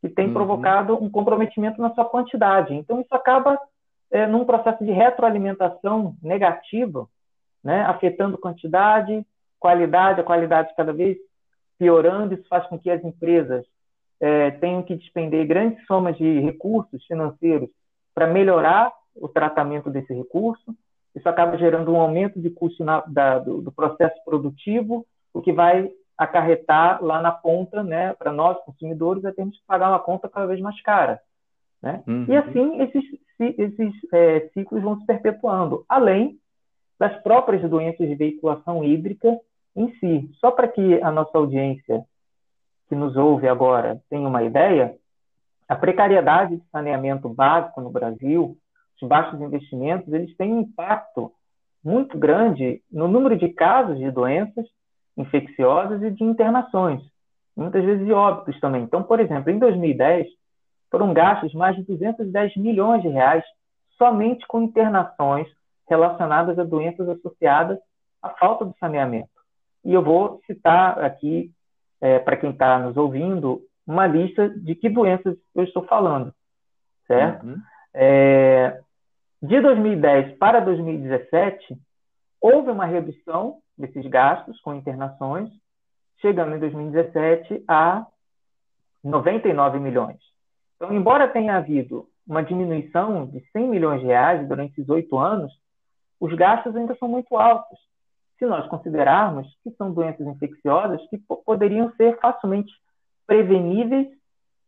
que 0.00 0.08
tem 0.08 0.28
uhum. 0.28 0.32
provocado 0.32 0.94
um 0.94 1.10
comprometimento 1.10 1.82
na 1.82 1.92
sua 1.92 2.06
quantidade. 2.06 2.74
Então, 2.74 2.98
isso 2.98 3.14
acaba 3.14 3.60
é, 4.10 4.26
num 4.26 4.46
processo 4.46 4.82
de 4.82 4.90
retroalimentação 4.90 6.16
negativa, 6.22 7.06
né, 7.62 7.82
afetando 7.82 8.38
quantidade, 8.38 9.22
qualidade, 9.60 10.20
a 10.20 10.24
qualidade 10.24 10.74
cada 10.76 10.92
vez 10.92 11.16
piorando. 11.78 12.34
Isso 12.34 12.48
faz 12.48 12.66
com 12.66 12.78
que 12.78 12.90
as 12.90 13.04
empresas 13.04 13.64
é, 14.18 14.50
tenham 14.52 14.82
que 14.82 14.96
despender 14.96 15.46
grandes 15.46 15.84
somas 15.86 16.16
de 16.16 16.40
recursos 16.40 17.04
financeiros 17.06 17.70
para 18.14 18.26
melhorar 18.26 18.92
o 19.14 19.28
tratamento 19.28 19.90
desse 19.90 20.12
recurso. 20.12 20.74
Isso 21.14 21.28
acaba 21.28 21.58
gerando 21.58 21.92
um 21.92 22.00
aumento 22.00 22.40
de 22.40 22.50
custo 22.50 22.84
na, 22.84 23.00
da, 23.06 23.38
do, 23.38 23.60
do 23.60 23.72
processo 23.72 24.16
produtivo, 24.24 25.06
o 25.32 25.40
que 25.40 25.52
vai 25.52 25.90
acarretar 26.16 27.02
lá 27.02 27.22
na 27.22 27.32
ponta, 27.32 27.82
né, 27.82 28.12
para 28.14 28.30
nós 28.30 28.62
consumidores, 28.64 29.24
é 29.24 29.32
termos 29.32 29.56
que 29.56 29.66
pagar 29.66 29.88
uma 29.88 29.98
conta 29.98 30.28
cada 30.28 30.46
vez 30.46 30.60
mais 30.60 30.80
cara. 30.82 31.20
Né? 31.82 32.02
Uhum. 32.06 32.26
E 32.28 32.36
assim 32.36 32.82
esses, 32.82 33.04
esses 33.38 33.94
é, 34.12 34.40
ciclos 34.52 34.82
vão 34.82 35.00
se 35.00 35.06
perpetuando, 35.06 35.84
além 35.88 36.38
das 36.98 37.16
próprias 37.22 37.62
doenças 37.68 38.06
de 38.06 38.14
veiculação 38.14 38.84
hídrica 38.84 39.40
em 39.76 39.92
si. 39.94 40.30
Só 40.40 40.50
para 40.50 40.68
que 40.68 41.00
a 41.02 41.10
nossa 41.10 41.36
audiência 41.36 42.04
que 42.88 42.94
nos 42.94 43.16
ouve 43.16 43.48
agora 43.48 44.00
tenha 44.10 44.26
uma 44.26 44.42
ideia, 44.42 44.96
a 45.68 45.76
precariedade 45.76 46.56
de 46.56 46.62
saneamento 46.70 47.28
básico 47.28 47.80
no 47.80 47.90
Brasil, 47.90 48.56
os 49.00 49.08
baixos 49.08 49.40
investimentos, 49.40 50.12
eles 50.12 50.36
têm 50.36 50.52
um 50.52 50.60
impacto 50.60 51.32
muito 51.82 52.18
grande 52.18 52.82
no 52.90 53.08
número 53.08 53.36
de 53.36 53.48
casos 53.48 53.98
de 53.98 54.10
doenças 54.10 54.66
infecciosas 55.16 56.02
e 56.02 56.10
de 56.10 56.24
internações, 56.24 57.02
muitas 57.56 57.84
vezes 57.84 58.04
de 58.04 58.12
óbitos 58.12 58.58
também. 58.60 58.82
Então, 58.82 59.02
por 59.02 59.20
exemplo, 59.20 59.50
em 59.50 59.58
2010, 59.58 60.26
foram 60.90 61.14
gastos 61.14 61.54
mais 61.54 61.76
de 61.76 61.82
210 61.84 62.56
milhões 62.56 63.02
de 63.02 63.08
reais 63.08 63.44
somente 63.96 64.46
com 64.46 64.62
internações 64.62 65.46
relacionadas 65.88 66.58
a 66.58 66.64
doenças 66.64 67.08
associadas 67.08 67.78
à 68.22 68.30
falta 68.30 68.64
de 68.64 68.76
saneamento. 68.78 69.39
E 69.84 69.92
eu 69.92 70.02
vou 70.02 70.40
citar 70.46 71.02
aqui, 71.02 71.50
é, 72.00 72.18
para 72.18 72.36
quem 72.36 72.50
está 72.50 72.78
nos 72.78 72.96
ouvindo, 72.96 73.62
uma 73.86 74.06
lista 74.06 74.48
de 74.48 74.74
que 74.74 74.88
doenças 74.88 75.36
eu 75.54 75.64
estou 75.64 75.84
falando, 75.84 76.32
certo? 77.06 77.46
Uhum. 77.46 77.56
É, 77.92 78.80
de 79.42 79.60
2010 79.60 80.36
para 80.38 80.60
2017, 80.60 81.76
houve 82.40 82.70
uma 82.70 82.84
redução 82.84 83.58
desses 83.76 84.06
gastos 84.06 84.60
com 84.60 84.74
internações, 84.74 85.50
chegando 86.20 86.54
em 86.54 86.58
2017 86.58 87.64
a 87.66 88.06
99 89.02 89.78
milhões. 89.78 90.18
Então, 90.76 90.92
embora 90.92 91.28
tenha 91.28 91.56
havido 91.56 92.06
uma 92.26 92.42
diminuição 92.42 93.26
de 93.26 93.40
100 93.50 93.68
milhões 93.68 94.00
de 94.00 94.06
reais 94.06 94.46
durante 94.46 94.72
esses 94.72 94.88
oito 94.88 95.18
anos, 95.18 95.52
os 96.20 96.32
gastos 96.34 96.76
ainda 96.76 96.94
são 96.96 97.08
muito 97.08 97.36
altos. 97.36 97.78
Se 98.40 98.46
nós 98.46 98.66
considerarmos 98.66 99.46
que 99.62 99.70
são 99.76 99.92
doenças 99.92 100.26
infecciosas 100.26 101.00
que 101.08 101.18
poderiam 101.46 101.92
ser 101.92 102.18
facilmente 102.18 102.72
preveníveis 103.24 104.08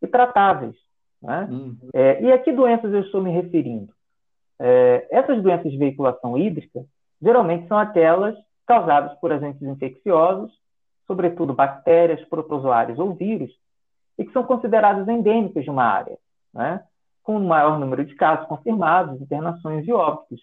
e 0.00 0.06
tratáveis. 0.06 0.76
Né? 1.20 1.48
Uhum. 1.50 1.76
É, 1.92 2.22
e 2.22 2.30
a 2.30 2.38
que 2.38 2.52
doenças 2.52 2.92
eu 2.92 3.00
estou 3.00 3.20
me 3.20 3.32
referindo? 3.32 3.92
É, 4.60 5.08
essas 5.10 5.42
doenças 5.42 5.72
de 5.72 5.76
veiculação 5.76 6.38
hídrica 6.38 6.84
geralmente 7.20 7.66
são 7.66 7.76
aquelas 7.76 8.36
causados 8.64 9.18
por 9.18 9.32
agentes 9.32 9.62
infecciosos, 9.62 10.52
sobretudo 11.08 11.52
bactérias, 11.52 12.24
protozoários 12.28 13.00
ou 13.00 13.12
vírus, 13.12 13.50
e 14.16 14.24
que 14.24 14.32
são 14.32 14.44
considerados 14.44 15.08
endêmicos 15.08 15.64
de 15.64 15.70
uma 15.70 15.84
área. 15.84 16.16
Né? 16.54 16.84
com 17.22 17.36
o 17.36 17.40
maior 17.40 17.78
número 17.78 18.04
de 18.04 18.14
casos 18.14 18.46
confirmados, 18.46 19.20
internações 19.20 19.86
e 19.86 19.92
óbitos, 19.92 20.40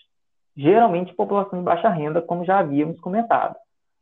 geralmente 0.60 1.14
população 1.14 1.60
de 1.60 1.66
baixa 1.66 1.88
renda, 1.88 2.22
como 2.22 2.44
já 2.44 2.60
havíamos 2.60 3.00
comentado. 3.00 3.56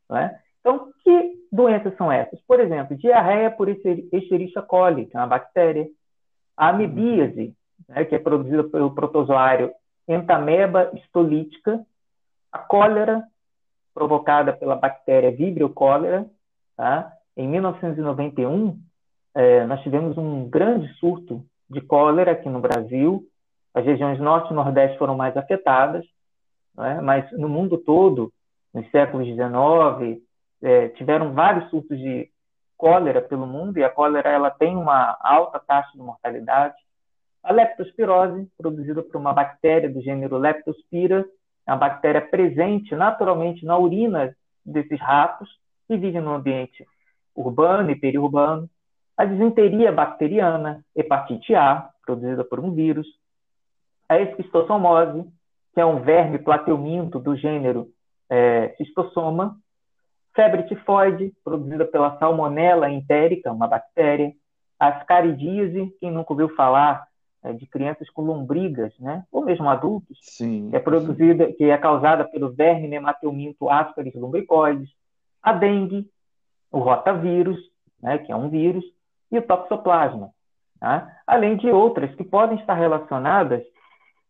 Né? 0.09 0.39
Então, 0.59 0.89
que 1.03 1.33
doenças 1.51 1.95
são 1.95 2.11
essas? 2.11 2.41
Por 2.47 2.59
exemplo, 2.59 2.97
diarreia 2.97 3.51
por 3.51 3.69
Escherichia 3.69 4.61
coli, 4.63 5.05
que 5.05 5.15
é 5.15 5.19
uma 5.19 5.27
bactéria, 5.27 5.87
a 6.57 6.69
amebíase, 6.69 7.53
né, 7.87 8.03
que 8.05 8.15
é 8.15 8.19
produzida 8.19 8.63
pelo 8.63 8.93
protozoário 8.95 9.71
Entameba 10.07 10.89
stolítica, 11.05 11.85
a 12.51 12.57
cólera, 12.57 13.23
provocada 13.93 14.51
pela 14.53 14.75
bactéria 14.75 15.31
Vibrio 15.31 15.69
cólera, 15.69 16.25
tá? 16.75 17.11
Em 17.35 17.47
1991, 17.47 18.79
é, 19.35 19.65
nós 19.65 19.81
tivemos 19.83 20.17
um 20.17 20.49
grande 20.49 20.87
surto 20.93 21.43
de 21.69 21.81
cólera 21.81 22.31
aqui 22.31 22.49
no 22.49 22.61
Brasil. 22.61 23.23
As 23.73 23.85
regiões 23.85 24.19
norte 24.19 24.51
e 24.51 24.55
nordeste 24.55 24.97
foram 24.97 25.15
mais 25.15 25.35
afetadas, 25.35 26.05
é? 26.79 27.01
mas 27.01 27.29
no 27.31 27.50
mundo 27.50 27.77
todo, 27.77 28.31
nos 28.74 28.89
séculos 28.91 29.27
XIX, 29.27 30.22
é, 30.62 30.89
tiveram 30.89 31.34
vários 31.34 31.69
surtos 31.69 31.98
de 31.98 32.29
cólera 32.77 33.22
pelo 33.22 33.48
mundo, 33.48 33.77
e 33.77 33.84
a 33.84 33.89
cólera 33.89 34.29
ela 34.29 34.51
tem 34.51 34.75
uma 34.75 35.17
alta 35.19 35.60
taxa 35.60 35.91
de 35.93 36.00
mortalidade. 36.00 36.75
A 37.43 37.51
leptospirose, 37.51 38.48
produzida 38.57 39.01
por 39.01 39.17
uma 39.17 39.34
bactéria 39.34 39.89
do 39.89 40.01
gênero 40.01 40.38
Leptospira, 40.38 41.25
é 41.65 41.72
uma 41.72 41.77
bactéria 41.77 42.22
presente 42.22 42.96
naturalmente 42.96 43.65
na 43.65 43.77
urina 43.77 44.36
desses 44.65 45.00
ratos, 45.00 45.50
que 45.88 45.98
vivem 45.98 46.22
no 46.22 46.34
ambiente 46.34 46.86
urbano 47.36 47.89
e 47.91 47.96
periurbano, 47.96 48.69
a 49.15 49.25
disenteria 49.25 49.91
bacteriana, 49.91 50.84
hepatite 50.96 51.55
A, 51.55 51.89
produzida 52.05 52.43
por 52.43 52.60
um 52.60 52.72
vírus, 52.72 53.07
a 54.07 54.19
esquistossomose, 54.19 55.25
que 55.77 55.81
é 55.81 55.86
um 55.86 56.01
verme 56.01 56.39
plateuminto 56.39 57.19
do 57.19 57.36
gênero 57.36 57.89
é, 58.27 58.69
Cistossoma, 58.77 59.60
febre 60.36 60.63
tifoide, 60.63 61.31
produzida 61.43 61.86
pela 61.86 62.17
Salmonella 62.17 62.89
entérica, 62.89 63.51
uma 63.53 63.67
bactéria, 63.67 64.34
ascaridíase, 64.79 65.96
quem 66.00 66.10
nunca 66.10 66.34
ouviu 66.34 66.50
falar 66.55 67.05
é, 67.43 67.53
de 67.53 67.67
crianças 67.67 68.10
com 68.10 68.24
lombrigas, 68.24 68.91
né? 68.98 69.24
ou 69.31 69.46
mesmo 69.46 69.69
adultos, 69.69 70.17
sim, 70.24 70.72
que 70.72 70.75
é 70.75 70.79
produzida, 70.79 71.53
que 71.53 71.65
é 71.65 71.77
causada 71.77 72.25
pelo 72.25 72.51
verme 72.51 72.88
nemateuminto 72.88 73.69
ascaris 73.69 74.15
lumbricoides, 74.15 74.89
a 75.43 75.53
dengue, 75.53 76.10
o 76.72 76.79
rotavírus, 76.79 77.60
né, 78.01 78.17
que 78.17 78.31
é 78.31 78.36
um 78.36 78.50
vírus, 78.50 78.84
e 79.31 79.38
o 79.38 79.43
toxoplasma, 79.43 80.31
tá? 80.79 81.19
além 81.27 81.55
de 81.55 81.69
outras 81.69 82.15
que 82.15 82.24
podem 82.24 82.57
estar 82.57 82.74
relacionadas 82.74 83.62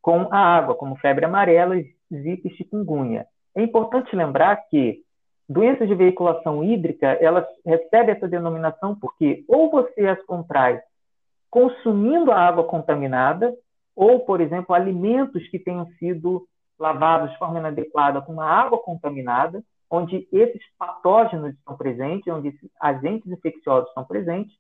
com 0.08 0.30
a 0.32 0.38
água, 0.38 0.74
como 0.74 0.96
febre 0.96 1.26
amarela, 1.26 1.76
zika 1.76 2.48
e 2.48 2.52
chikungunya. 2.52 3.26
É 3.54 3.62
importante 3.62 4.16
lembrar 4.16 4.56
que 4.70 5.02
doenças 5.50 5.86
de 5.86 5.96
veiculação 5.96 6.64
hídrica, 6.64 7.08
elas 7.20 7.46
recebem 7.66 8.16
essa 8.16 8.26
denominação 8.26 8.96
porque 8.98 9.44
ou 9.50 9.70
você 9.70 10.08
as 10.08 10.26
contrai 10.26 10.80
consumindo 11.50 12.32
a 12.32 12.40
água 12.40 12.64
contaminada, 12.64 13.54
ou, 13.94 14.22
por 14.22 14.40
exemplo, 14.40 14.74
alimentos 14.74 15.46
que 15.50 15.60
tenham 15.60 15.86
sido 16.00 16.48
lavados 16.80 17.32
de 17.32 17.38
forma 17.38 17.60
inadequada 17.60 18.22
com 18.22 18.32
uma 18.32 18.46
água 18.46 18.78
contaminada, 18.78 19.62
onde 19.92 20.26
esses 20.32 20.62
patógenos 20.80 21.54
estão 21.54 21.76
presentes, 21.76 22.34
onde 22.34 22.48
esses 22.48 22.72
agentes 22.80 23.30
infecciosos 23.30 23.90
estão 23.90 24.06
presentes, 24.06 24.56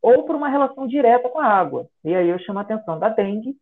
ou 0.00 0.22
por 0.22 0.36
uma 0.36 0.48
relação 0.48 0.86
direta 0.86 1.28
com 1.30 1.40
a 1.40 1.46
água. 1.46 1.88
E 2.04 2.14
aí 2.14 2.28
eu 2.28 2.38
chamo 2.38 2.60
a 2.60 2.62
atenção 2.62 2.96
da 2.96 3.08
dengue, 3.08 3.56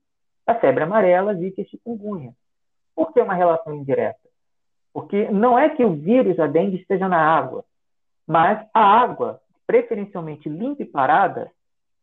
da 0.47 0.55
febre 0.55 0.85
amarela, 0.85 1.35
zika 1.35 1.61
e 1.61 1.65
chikungunya. 1.65 2.33
Por 2.95 3.13
que 3.13 3.21
uma 3.21 3.35
relação 3.35 3.75
indireta? 3.75 4.19
Porque 4.93 5.31
não 5.31 5.59
é 5.59 5.71
que 5.71 5.85
o 5.85 5.95
vírus 5.95 6.37
da 6.37 6.47
dengue 6.47 6.77
esteja 6.77 7.09
na 7.09 7.19
água, 7.19 7.65
mas 8.27 8.67
a 8.75 8.81
água, 8.81 9.41
preferencialmente 9.67 10.49
limpa 10.49 10.83
e 10.83 10.87
parada, 10.87 11.51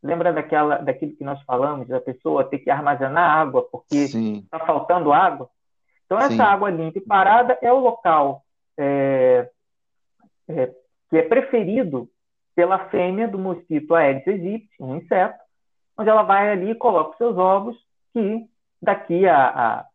lembra 0.01 0.33
daquela, 0.33 0.77
daquilo 0.77 1.15
que 1.15 1.23
nós 1.23 1.41
falamos, 1.43 1.87
da 1.87 2.01
pessoa 2.01 2.43
ter 2.43 2.59
que 2.59 2.69
armazenar 2.69 3.37
água 3.37 3.63
porque 3.63 3.95
está 3.95 4.59
faltando 4.59 5.13
água? 5.13 5.49
Então, 6.05 6.17
essa 6.17 6.29
Sim. 6.29 6.41
água 6.41 6.71
limpa 6.71 6.97
e 6.97 7.01
parada 7.01 7.57
é 7.61 7.71
o 7.71 7.79
local 7.79 8.43
é, 8.77 9.49
é, 10.47 10.73
que 11.09 11.17
é 11.17 11.21
preferido 11.21 12.09
pela 12.55 12.89
fêmea 12.89 13.27
do 13.27 13.37
mosquito 13.37 13.93
Aedes 13.93 14.27
aegypti, 14.27 14.69
um 14.79 14.95
inseto, 14.95 15.39
onde 15.97 16.09
ela 16.09 16.23
vai 16.23 16.49
ali 16.49 16.71
e 16.71 16.75
coloca 16.75 17.11
os 17.11 17.17
seus 17.17 17.37
ovos, 17.37 17.77
que 18.13 18.45
daqui 18.81 19.27
a, 19.27 19.47
a 19.49 19.85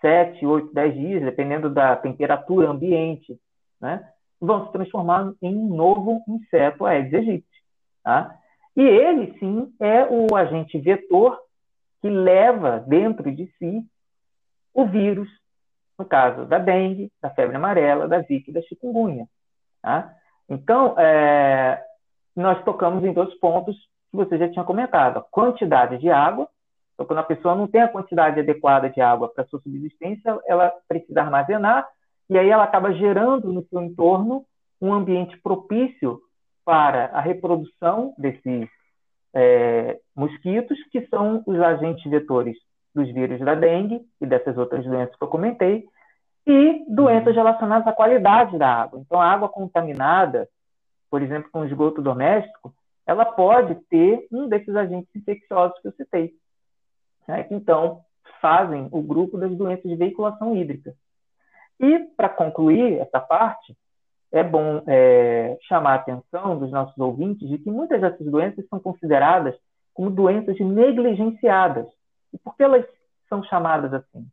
7, 0.00 0.44
8, 0.44 0.72
10 0.72 0.94
dias, 0.94 1.22
dependendo 1.22 1.70
da 1.70 1.96
temperatura 1.96 2.70
ambiente, 2.70 3.38
né, 3.80 4.08
vão 4.40 4.66
se 4.66 4.72
transformar 4.72 5.32
em 5.42 5.54
um 5.54 5.74
novo 5.74 6.22
inseto 6.28 6.86
Aedes 6.86 7.14
aegypti. 7.14 7.64
Tá? 8.02 8.34
E 8.76 8.82
ele, 8.82 9.38
sim, 9.38 9.72
é 9.80 10.06
o 10.06 10.34
agente 10.34 10.78
vetor 10.78 11.38
que 12.00 12.08
leva 12.08 12.80
dentro 12.86 13.30
de 13.30 13.46
si 13.58 13.84
o 14.72 14.86
vírus 14.86 15.28
no 16.00 16.06
caso 16.06 16.46
da 16.46 16.58
dengue, 16.58 17.12
da 17.20 17.28
febre 17.28 17.56
amarela, 17.56 18.08
da 18.08 18.22
zika 18.22 18.50
e 18.50 18.54
da 18.54 18.62
chikungunya. 18.62 19.26
Tá? 19.82 20.10
Então, 20.48 20.98
é, 20.98 21.84
nós 22.34 22.64
tocamos 22.64 23.04
em 23.04 23.12
dois 23.12 23.38
pontos 23.38 23.76
que 24.10 24.16
você 24.16 24.38
já 24.38 24.48
tinha 24.48 24.64
comentado: 24.64 25.18
a 25.18 25.22
quantidade 25.22 25.98
de 25.98 26.10
água. 26.10 26.48
Então, 27.00 27.06
quando 27.06 27.20
a 27.20 27.22
pessoa 27.22 27.54
não 27.54 27.66
tem 27.66 27.80
a 27.80 27.88
quantidade 27.88 28.38
adequada 28.38 28.90
de 28.90 29.00
água 29.00 29.32
para 29.32 29.46
sua 29.46 29.58
subsistência, 29.60 30.38
ela 30.46 30.70
precisa 30.86 31.22
armazenar, 31.22 31.88
e 32.28 32.36
aí 32.36 32.50
ela 32.50 32.64
acaba 32.64 32.92
gerando 32.92 33.50
no 33.50 33.64
seu 33.68 33.80
entorno 33.80 34.44
um 34.78 34.92
ambiente 34.92 35.34
propício 35.38 36.20
para 36.62 37.06
a 37.06 37.20
reprodução 37.22 38.12
desses 38.18 38.68
é, 39.32 39.98
mosquitos, 40.14 40.78
que 40.92 41.06
são 41.06 41.42
os 41.46 41.58
agentes 41.58 42.04
vetores 42.10 42.58
dos 42.94 43.10
vírus 43.14 43.40
da 43.40 43.54
dengue 43.54 44.02
e 44.20 44.26
dessas 44.26 44.58
outras 44.58 44.84
doenças 44.84 45.16
que 45.16 45.24
eu 45.24 45.28
comentei, 45.28 45.86
e 46.46 46.84
doenças 46.86 47.28
uhum. 47.28 47.42
relacionadas 47.42 47.86
à 47.86 47.92
qualidade 47.94 48.58
da 48.58 48.68
água. 48.68 49.00
Então, 49.00 49.18
a 49.18 49.32
água 49.32 49.48
contaminada, 49.48 50.46
por 51.10 51.22
exemplo, 51.22 51.48
com 51.50 51.64
esgoto 51.64 52.02
doméstico, 52.02 52.74
ela 53.06 53.24
pode 53.24 53.74
ter 53.88 54.26
um 54.30 54.50
desses 54.50 54.76
agentes 54.76 55.08
infecciosos 55.16 55.80
que 55.80 55.88
eu 55.88 55.92
citei. 55.92 56.34
Né? 57.30 57.46
Então, 57.50 58.00
fazem 58.40 58.88
o 58.90 59.00
grupo 59.00 59.38
das 59.38 59.54
doenças 59.56 59.88
de 59.88 59.96
veiculação 59.96 60.56
hídrica. 60.56 60.94
E, 61.78 61.98
para 62.16 62.28
concluir 62.28 62.98
essa 62.98 63.20
parte, 63.20 63.76
é 64.32 64.42
bom 64.42 64.82
é, 64.86 65.56
chamar 65.62 65.92
a 65.92 65.94
atenção 65.94 66.58
dos 66.58 66.70
nossos 66.70 66.96
ouvintes 66.98 67.48
de 67.48 67.58
que 67.58 67.70
muitas 67.70 68.00
dessas 68.00 68.26
doenças 68.26 68.66
são 68.68 68.80
consideradas 68.80 69.54
como 69.94 70.10
doenças 70.10 70.58
negligenciadas. 70.58 71.86
E 72.32 72.38
por 72.38 72.56
que 72.56 72.62
elas 72.62 72.84
são 73.28 73.42
chamadas 73.44 73.92
assim? 73.94 74.26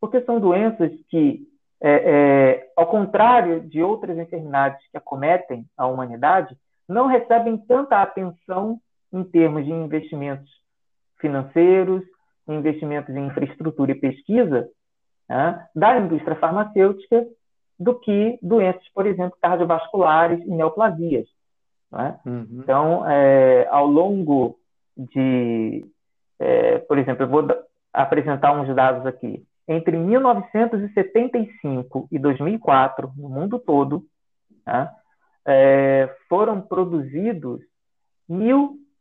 Porque 0.00 0.20
são 0.22 0.40
doenças 0.40 0.92
que, 1.08 1.46
é, 1.80 1.90
é, 1.92 2.72
ao 2.76 2.86
contrário 2.86 3.60
de 3.60 3.82
outras 3.82 4.16
enfermidades 4.16 4.80
que 4.90 4.96
acometem 4.96 5.66
a 5.76 5.86
humanidade, 5.86 6.56
não 6.88 7.06
recebem 7.06 7.56
tanta 7.56 8.02
atenção 8.02 8.80
em 9.12 9.22
termos 9.24 9.64
de 9.64 9.72
investimentos 9.72 10.50
financeiros, 11.20 12.02
investimentos 12.48 13.14
em 13.14 13.26
infraestrutura 13.26 13.92
e 13.92 14.00
pesquisa 14.00 14.68
né, 15.28 15.66
da 15.74 15.98
indústria 15.98 16.36
farmacêutica 16.36 17.26
do 17.78 17.98
que 17.98 18.38
doenças, 18.42 18.86
por 18.94 19.06
exemplo, 19.06 19.36
cardiovasculares 19.40 20.44
e 20.44 20.50
neoplasias. 20.50 21.26
Né? 21.90 22.18
Uhum. 22.26 22.46
Então, 22.52 23.10
é, 23.10 23.66
ao 23.70 23.86
longo 23.86 24.58
de 24.96 25.84
é, 26.38 26.78
por 26.80 26.98
exemplo, 26.98 27.24
eu 27.24 27.28
vou 27.28 27.46
apresentar 27.92 28.52
uns 28.52 28.72
dados 28.74 29.06
aqui. 29.06 29.46
Entre 29.66 29.96
1975 29.96 32.06
e 32.12 32.18
2004, 32.18 33.10
no 33.16 33.30
mundo 33.30 33.58
todo, 33.58 34.04
tá, 34.64 34.94
é, 35.46 36.14
foram 36.28 36.60
produzidos 36.60 37.62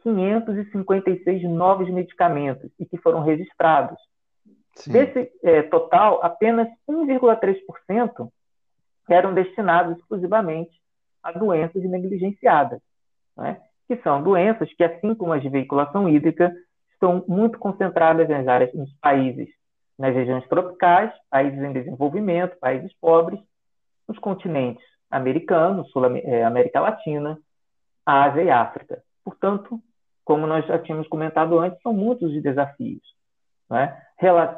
1.556 0.05 1.43
novos 1.43 1.89
medicamentos 1.89 2.71
e 2.79 2.85
que 2.85 2.97
foram 2.97 3.23
registrados. 3.23 3.97
Sim. 4.75 4.91
Desse 4.91 5.31
é, 5.43 5.61
total, 5.63 6.19
apenas 6.23 6.67
1,3% 6.89 8.29
eram 9.09 9.33
destinados 9.33 9.97
exclusivamente 9.97 10.71
a 11.21 11.31
doenças 11.31 11.83
negligenciadas, 11.83 12.81
né? 13.37 13.61
que 13.87 13.97
são 13.97 14.23
doenças 14.23 14.73
que, 14.73 14.83
assim 14.83 15.13
como 15.13 15.33
as 15.33 15.41
de 15.41 15.49
veiculação 15.49 16.09
hídrica, 16.09 16.53
estão 16.91 17.23
muito 17.27 17.59
concentradas 17.59 18.27
nas 18.29 18.47
áreas, 18.47 18.73
nos 18.73 18.91
países, 18.99 19.49
nas 19.99 20.15
regiões 20.15 20.47
tropicais, 20.47 21.11
países 21.29 21.59
em 21.59 21.73
desenvolvimento, 21.73 22.57
países 22.59 22.91
pobres, 22.99 23.39
nos 24.07 24.17
continentes 24.19 24.83
americano, 25.13 25.85
Sul 25.85 26.05
é, 26.17 26.43
América 26.43 26.79
Latina, 26.79 27.37
Ásia 28.05 28.43
e 28.43 28.49
África. 28.49 29.03
Portanto, 29.23 29.79
como 30.23 30.47
nós 30.47 30.65
já 30.65 30.79
tínhamos 30.79 31.07
comentado 31.07 31.59
antes, 31.59 31.81
são 31.81 31.93
muitos 31.93 32.31
os 32.33 32.41
desafios. 32.41 33.01
né, 33.69 34.01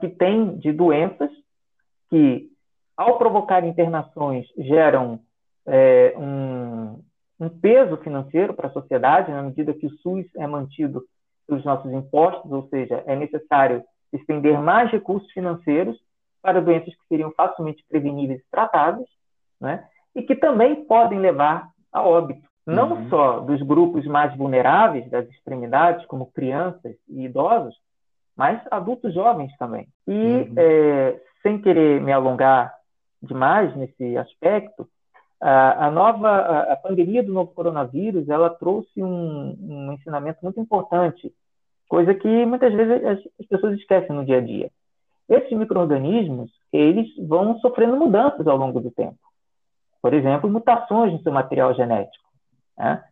que 0.01 0.09
tem 0.09 0.57
de 0.57 0.71
doenças 0.71 1.31
que, 2.09 2.49
ao 2.95 3.17
provocar 3.17 3.63
internações, 3.65 4.45
geram 4.57 5.19
é, 5.65 6.13
um, 6.17 7.01
um 7.39 7.49
peso 7.49 7.97
financeiro 7.97 8.53
para 8.53 8.67
a 8.67 8.71
sociedade, 8.71 9.31
na 9.31 9.41
medida 9.41 9.73
que 9.73 9.87
o 9.87 9.97
SUS 9.97 10.25
é 10.35 10.45
mantido 10.45 11.03
pelos 11.47 11.63
nossos 11.63 11.91
impostos, 11.91 12.51
ou 12.51 12.67
seja, 12.69 13.03
é 13.05 13.15
necessário 13.15 13.83
estender 14.13 14.59
mais 14.59 14.91
recursos 14.91 15.31
financeiros 15.31 15.97
para 16.41 16.61
doenças 16.61 16.93
que 16.93 17.07
seriam 17.07 17.31
facilmente 17.31 17.83
preveníveis 17.89 18.39
e 18.39 18.49
tratáveis, 18.51 19.07
né? 19.59 19.87
e 20.15 20.21
que 20.21 20.35
também 20.35 20.85
podem 20.85 21.19
levar 21.19 21.69
a 21.91 22.03
óbito, 22.03 22.47
não 22.65 22.93
uhum. 22.93 23.09
só 23.09 23.39
dos 23.41 23.61
grupos 23.61 24.05
mais 24.05 24.35
vulneráveis 24.35 25.09
das 25.09 25.29
extremidades, 25.29 26.05
como 26.07 26.31
crianças 26.31 26.95
e 27.07 27.25
idosos, 27.25 27.75
mas 28.35 28.59
adultos 28.71 29.13
jovens 29.13 29.55
também. 29.57 29.87
E, 30.07 30.11
uhum. 30.11 30.53
é, 30.57 31.21
sem 31.43 31.61
querer 31.61 32.01
me 32.01 32.11
alongar 32.11 32.73
demais 33.21 33.75
nesse 33.75 34.17
aspecto, 34.17 34.87
a, 35.41 35.87
a 35.87 35.91
nova 35.91 36.29
a, 36.29 36.73
a, 36.73 36.75
pandemia 36.75 37.21
do 37.21 37.33
novo 37.33 37.51
coronavírus 37.53 38.27
ela 38.29 38.49
trouxe 38.49 39.01
um, 39.01 39.55
um 39.61 39.93
ensinamento 39.93 40.39
muito 40.41 40.59
importante, 40.59 41.31
coisa 41.87 42.15
que 42.15 42.45
muitas 42.45 42.73
vezes 42.73 43.05
as, 43.05 43.19
as 43.39 43.45
pessoas 43.47 43.77
esquecem 43.77 44.15
no 44.15 44.25
dia 44.25 44.37
a 44.37 44.41
dia. 44.41 44.71
Esses 45.29 45.51
micro-organismos, 45.51 46.51
eles 46.71 47.07
vão 47.27 47.59
sofrendo 47.59 47.97
mudanças 47.97 48.47
ao 48.47 48.57
longo 48.57 48.79
do 48.79 48.91
tempo. 48.91 49.17
Por 50.01 50.13
exemplo, 50.13 50.49
mutações 50.49 51.13
no 51.13 51.21
seu 51.21 51.31
material 51.31 51.73
genético. 51.73 52.24
Né? 52.77 53.03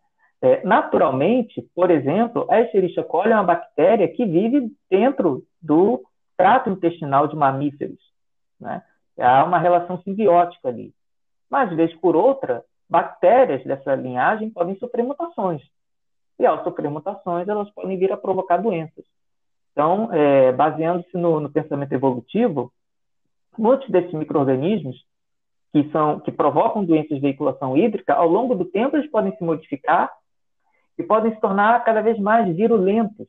É, 0.42 0.64
naturalmente, 0.66 1.62
por 1.74 1.90
exemplo, 1.90 2.46
a 2.50 2.60
Escherichia 2.60 3.04
coli 3.04 3.32
é 3.32 3.36
uma 3.36 3.44
bactéria 3.44 4.08
que 4.08 4.26
vive 4.26 4.72
dentro 4.90 5.44
do 5.62 6.04
trato 6.36 6.70
intestinal 6.70 7.28
de 7.28 7.36
mamíferos. 7.36 8.00
Né? 8.60 8.84
Há 9.20 9.44
uma 9.46 9.58
relação 9.58 10.02
simbiótica 10.02 10.68
ali. 10.68 10.94
Mas, 11.50 11.74
vez 11.76 11.94
por 11.96 12.16
outra, 12.16 12.64
bactérias 12.90 13.64
dessa 13.64 13.96
linhagem 13.96 14.50
podem 14.50 14.76
sofrer 14.78 15.04
mutações. 15.04 15.62
E, 16.38 16.46
ao 16.46 16.64
sofrer 16.64 16.90
mutações, 16.90 17.48
elas 17.48 17.70
podem 17.72 17.98
vir 17.98 18.12
a 18.12 18.18
provocar 18.18 18.58
doenças. 18.58 19.06
Então, 19.72 20.12
é, 20.12 20.52
baseando-se 20.52 21.18
no, 21.18 21.40
no, 21.40 21.50
pensamento 21.50 21.94
evolutivo, 21.94 22.72
muitos 23.58 23.90
desses 23.90 24.14
micro-organismos 24.14 25.04
que, 25.74 25.90
são, 25.90 26.20
que 26.20 26.32
provocam 26.32 26.86
doenças 26.86 27.16
de 27.16 27.20
veiculação 27.20 27.76
hídrica, 27.76 28.14
ao 28.14 28.30
longo 28.30 28.54
do 28.54 28.64
tempo, 28.64 28.96
eles 28.96 29.10
podem 29.10 29.36
se 29.36 29.44
modificar 29.44 30.10
e 30.98 31.04
podem 31.04 31.34
se 31.34 31.42
tornar 31.42 31.84
cada 31.84 32.00
vez 32.02 32.20
mais 32.20 32.56
virulentos, 32.56 33.28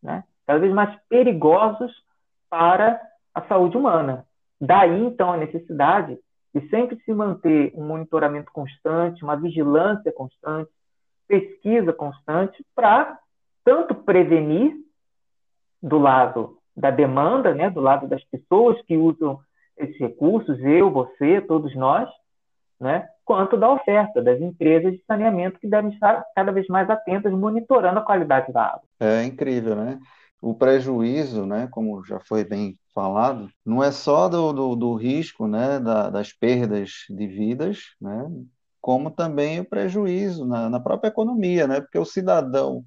né? 0.00 0.22
cada 0.46 0.60
vez 0.60 0.72
mais 0.72 0.96
perigosos 1.08 1.92
para 2.48 3.00
a 3.34 3.42
saúde 3.42 3.76
humana. 3.76 4.24
Daí, 4.60 5.04
então, 5.04 5.32
a 5.32 5.36
necessidade 5.36 6.16
de 6.54 6.68
sempre 6.68 6.96
se 7.04 7.12
manter 7.12 7.72
um 7.74 7.84
monitoramento 7.84 8.52
constante, 8.52 9.24
uma 9.24 9.36
vigilância 9.36 10.12
constante, 10.12 10.70
pesquisa 11.26 11.92
constante, 11.92 12.64
para 12.74 13.18
tanto 13.64 13.94
prevenir 13.94 14.76
do 15.82 15.98
lado 15.98 16.56
da 16.76 16.90
demanda, 16.90 17.52
né, 17.52 17.68
do 17.68 17.80
lado 17.80 18.06
das 18.06 18.22
pessoas 18.24 18.80
que 18.82 18.96
usam 18.96 19.40
esses 19.80 19.98
recursos, 19.98 20.58
eu, 20.60 20.90
você, 20.90 21.40
todos 21.40 21.74
nós, 21.74 22.08
né, 22.78 23.08
quanto 23.24 23.56
da 23.56 23.70
oferta 23.70 24.22
das 24.22 24.40
empresas 24.40 24.92
de 24.92 25.04
saneamento 25.06 25.58
que 25.60 25.68
devem 25.68 25.90
estar 25.92 26.24
cada 26.34 26.50
vez 26.50 26.66
mais 26.68 26.88
atentas 26.88 27.32
monitorando 27.32 27.98
a 27.98 28.04
qualidade 28.04 28.52
da 28.52 28.64
água. 28.64 28.82
É 28.98 29.22
incrível, 29.24 29.76
né? 29.76 30.00
O 30.42 30.54
prejuízo, 30.54 31.44
né, 31.44 31.68
como 31.70 32.02
já 32.04 32.18
foi 32.20 32.44
bem 32.44 32.78
falado, 32.94 33.50
não 33.64 33.84
é 33.84 33.92
só 33.92 34.28
do, 34.28 34.52
do, 34.52 34.74
do 34.74 34.94
risco, 34.94 35.46
né, 35.46 35.78
da, 35.78 36.08
das 36.08 36.32
perdas 36.32 37.04
de 37.10 37.26
vidas, 37.26 37.94
né, 38.00 38.26
como 38.80 39.10
também 39.10 39.60
o 39.60 39.68
prejuízo 39.68 40.46
na, 40.46 40.70
na 40.70 40.80
própria 40.80 41.08
economia, 41.08 41.66
né, 41.66 41.80
porque 41.82 41.98
o 41.98 42.06
cidadão 42.06 42.82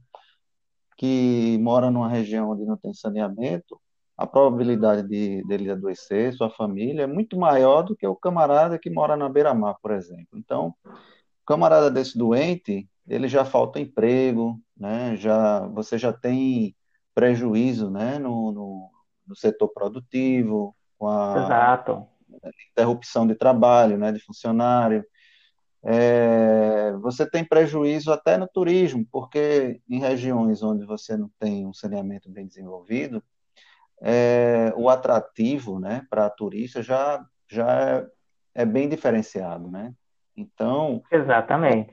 que 0.97 1.57
mora 1.61 1.91
numa 1.91 2.09
região 2.09 2.49
onde 2.49 2.65
não 2.65 2.77
tem 2.77 2.93
saneamento, 2.93 3.79
a 4.17 4.27
probabilidade 4.27 5.07
de, 5.07 5.43
dele 5.47 5.71
adoecer, 5.71 6.33
sua 6.33 6.49
família, 6.49 7.03
é 7.03 7.07
muito 7.07 7.37
maior 7.37 7.81
do 7.81 7.95
que 7.95 8.05
o 8.05 8.15
camarada 8.15 8.77
que 8.77 8.89
mora 8.89 9.17
na 9.17 9.27
beira-mar, 9.27 9.77
por 9.81 9.91
exemplo. 9.91 10.37
Então, 10.37 10.73
o 10.85 11.45
camarada 11.45 11.89
desse 11.89 12.17
doente, 12.17 12.87
ele 13.07 13.27
já 13.27 13.43
falta 13.43 13.79
emprego, 13.79 14.59
né? 14.77 15.15
já, 15.17 15.67
você 15.67 15.97
já 15.97 16.13
tem 16.13 16.75
prejuízo 17.15 17.89
né? 17.89 18.19
no, 18.19 18.51
no, 18.51 18.89
no 19.27 19.35
setor 19.35 19.69
produtivo, 19.69 20.75
com 20.97 21.07
a 21.07 21.43
Exato. 21.43 22.07
interrupção 22.71 23.25
de 23.25 23.35
trabalho, 23.35 23.97
né? 23.97 24.11
de 24.11 24.19
funcionário, 24.19 25.03
é, 25.85 26.93
você 27.01 27.29
tem 27.29 27.43
prejuízo 27.43 28.11
até 28.11 28.37
no 28.37 28.47
turismo, 28.47 29.05
porque 29.11 29.81
em 29.89 29.99
regiões 29.99 30.63
onde 30.63 30.85
você 30.85 31.17
não 31.17 31.29
tem 31.37 31.67
um 31.67 31.73
saneamento 31.73 32.29
bem 32.29 32.47
desenvolvido, 32.47 33.21
é, 34.01 34.73
o 34.75 34.89
atrativo 34.89 35.79
né, 35.79 36.05
para 36.09 36.29
turistas 36.29 36.85
já, 36.85 37.25
já 37.49 37.71
é, 37.71 38.07
é, 38.55 38.65
bem 38.65 38.89
diferenciado. 38.89 39.69
Né? 39.69 39.93
Então. 40.35 41.03
Exatamente. 41.11 41.91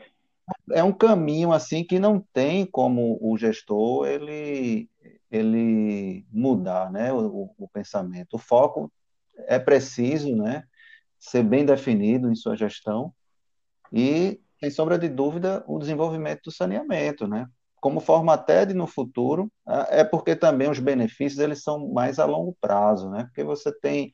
É 0.73 0.83
um 0.83 0.93
caminho 0.93 1.53
assim 1.53 1.85
que 1.85 1.99
não 1.99 2.21
tem 2.33 2.67
como 2.67 3.19
o 3.21 3.37
gestor 3.39 4.09
ele, 4.09 4.91
ele 5.31 6.27
mudar 6.33 6.91
né, 6.91 7.13
o, 7.13 7.55
o 7.57 7.69
pensamento. 7.69 8.35
O 8.35 8.39
foco 8.39 8.91
é 9.47 9.59
preciso 9.59 10.35
né, 10.35 10.65
ser 11.19 11.45
bem 11.45 11.65
definido 11.65 12.31
em 12.31 12.35
sua 12.35 12.57
gestão 12.57 13.13
e, 13.93 14.41
sem 14.59 14.71
sombra 14.71 14.99
de 14.99 15.09
dúvida, 15.09 15.63
o 15.67 15.79
desenvolvimento 15.79 16.43
do 16.45 16.53
saneamento, 16.53 17.27
né? 17.27 17.47
Como 17.81 18.01
forma 18.01 18.35
até 18.35 18.67
de 18.67 18.75
no 18.75 18.87
futuro, 18.87 19.51
é 19.89 20.05
porque 20.05 20.37
também 20.37 20.71
os 20.71 20.79
benefícios 20.79 21.39
eles 21.41 21.63
são 21.63 21.93
mais 21.93 22.19
a 22.19 22.27
longo 22.27 22.57
prazo, 22.61 23.09
né? 23.11 23.25
Porque 23.25 23.43
você 23.43 23.73
tem 23.73 24.13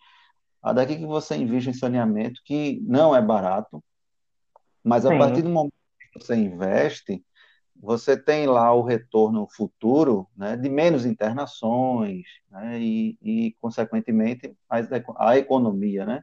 a 0.62 0.72
daqui 0.72 0.96
que 0.96 1.06
você 1.06 1.36
investe 1.36 1.70
em 1.70 1.74
saneamento, 1.74 2.40
que 2.44 2.80
não 2.84 3.14
é 3.14 3.20
barato, 3.20 3.82
mas 4.82 5.04
a 5.04 5.10
Sim. 5.10 5.18
partir 5.18 5.42
do 5.42 5.48
momento 5.48 5.74
que 6.12 6.20
você 6.20 6.36
investe, 6.36 7.24
você 7.74 8.16
tem 8.16 8.46
lá 8.46 8.72
o 8.72 8.82
retorno 8.82 9.46
futuro 9.50 10.28
né, 10.36 10.56
de 10.56 10.68
menos 10.68 11.04
internações 11.04 12.24
né, 12.50 12.80
e, 12.80 13.18
e, 13.20 13.56
consequentemente, 13.60 14.56
a 15.18 15.36
economia, 15.36 16.06
né? 16.06 16.22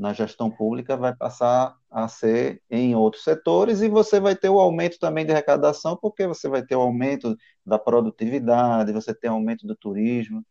Na 0.00 0.14
gestão 0.14 0.50
pública 0.50 0.96
vai 0.96 1.14
passar 1.14 1.76
a 1.90 2.08
ser 2.08 2.62
em 2.70 2.94
outros 2.94 3.22
setores 3.22 3.82
e 3.82 3.88
você 3.88 4.18
vai 4.18 4.34
ter 4.34 4.48
o 4.48 4.58
aumento 4.58 4.98
também 4.98 5.26
de 5.26 5.32
arrecadação, 5.32 5.94
porque 5.94 6.26
você 6.26 6.48
vai 6.48 6.62
ter 6.62 6.74
o 6.74 6.80
aumento 6.80 7.36
da 7.66 7.78
produtividade, 7.78 8.94
você 8.94 9.14
tem 9.14 9.28
aumento 9.28 9.66
do 9.66 9.76
turismo. 9.76 10.42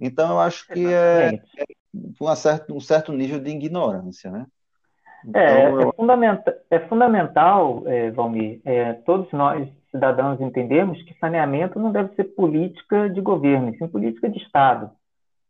Então, 0.00 0.30
eu 0.30 0.40
acho 0.40 0.66
que 0.68 0.86
é, 0.86 1.34
é 1.58 1.66
um, 1.94 2.34
certo, 2.34 2.74
um 2.74 2.80
certo 2.80 3.12
nível 3.12 3.38
de 3.38 3.50
ignorância, 3.50 4.30
né? 4.30 4.46
É, 5.22 5.28
então, 5.28 5.42
é, 5.44 5.70
eu... 5.70 5.90
é, 5.90 5.92
fundamenta, 5.92 6.62
é 6.70 6.80
fundamental, 6.80 7.82
é, 7.84 8.10
Valmir, 8.10 8.62
é, 8.64 8.94
todos 8.94 9.30
nós, 9.32 9.68
cidadãos, 9.90 10.40
entendemos 10.40 11.02
que 11.02 11.18
saneamento 11.18 11.78
não 11.78 11.92
deve 11.92 12.14
ser 12.14 12.24
política 12.24 13.10
de 13.10 13.20
governo, 13.20 13.76
sim 13.76 13.86
política 13.86 14.30
de 14.30 14.38
Estado, 14.38 14.90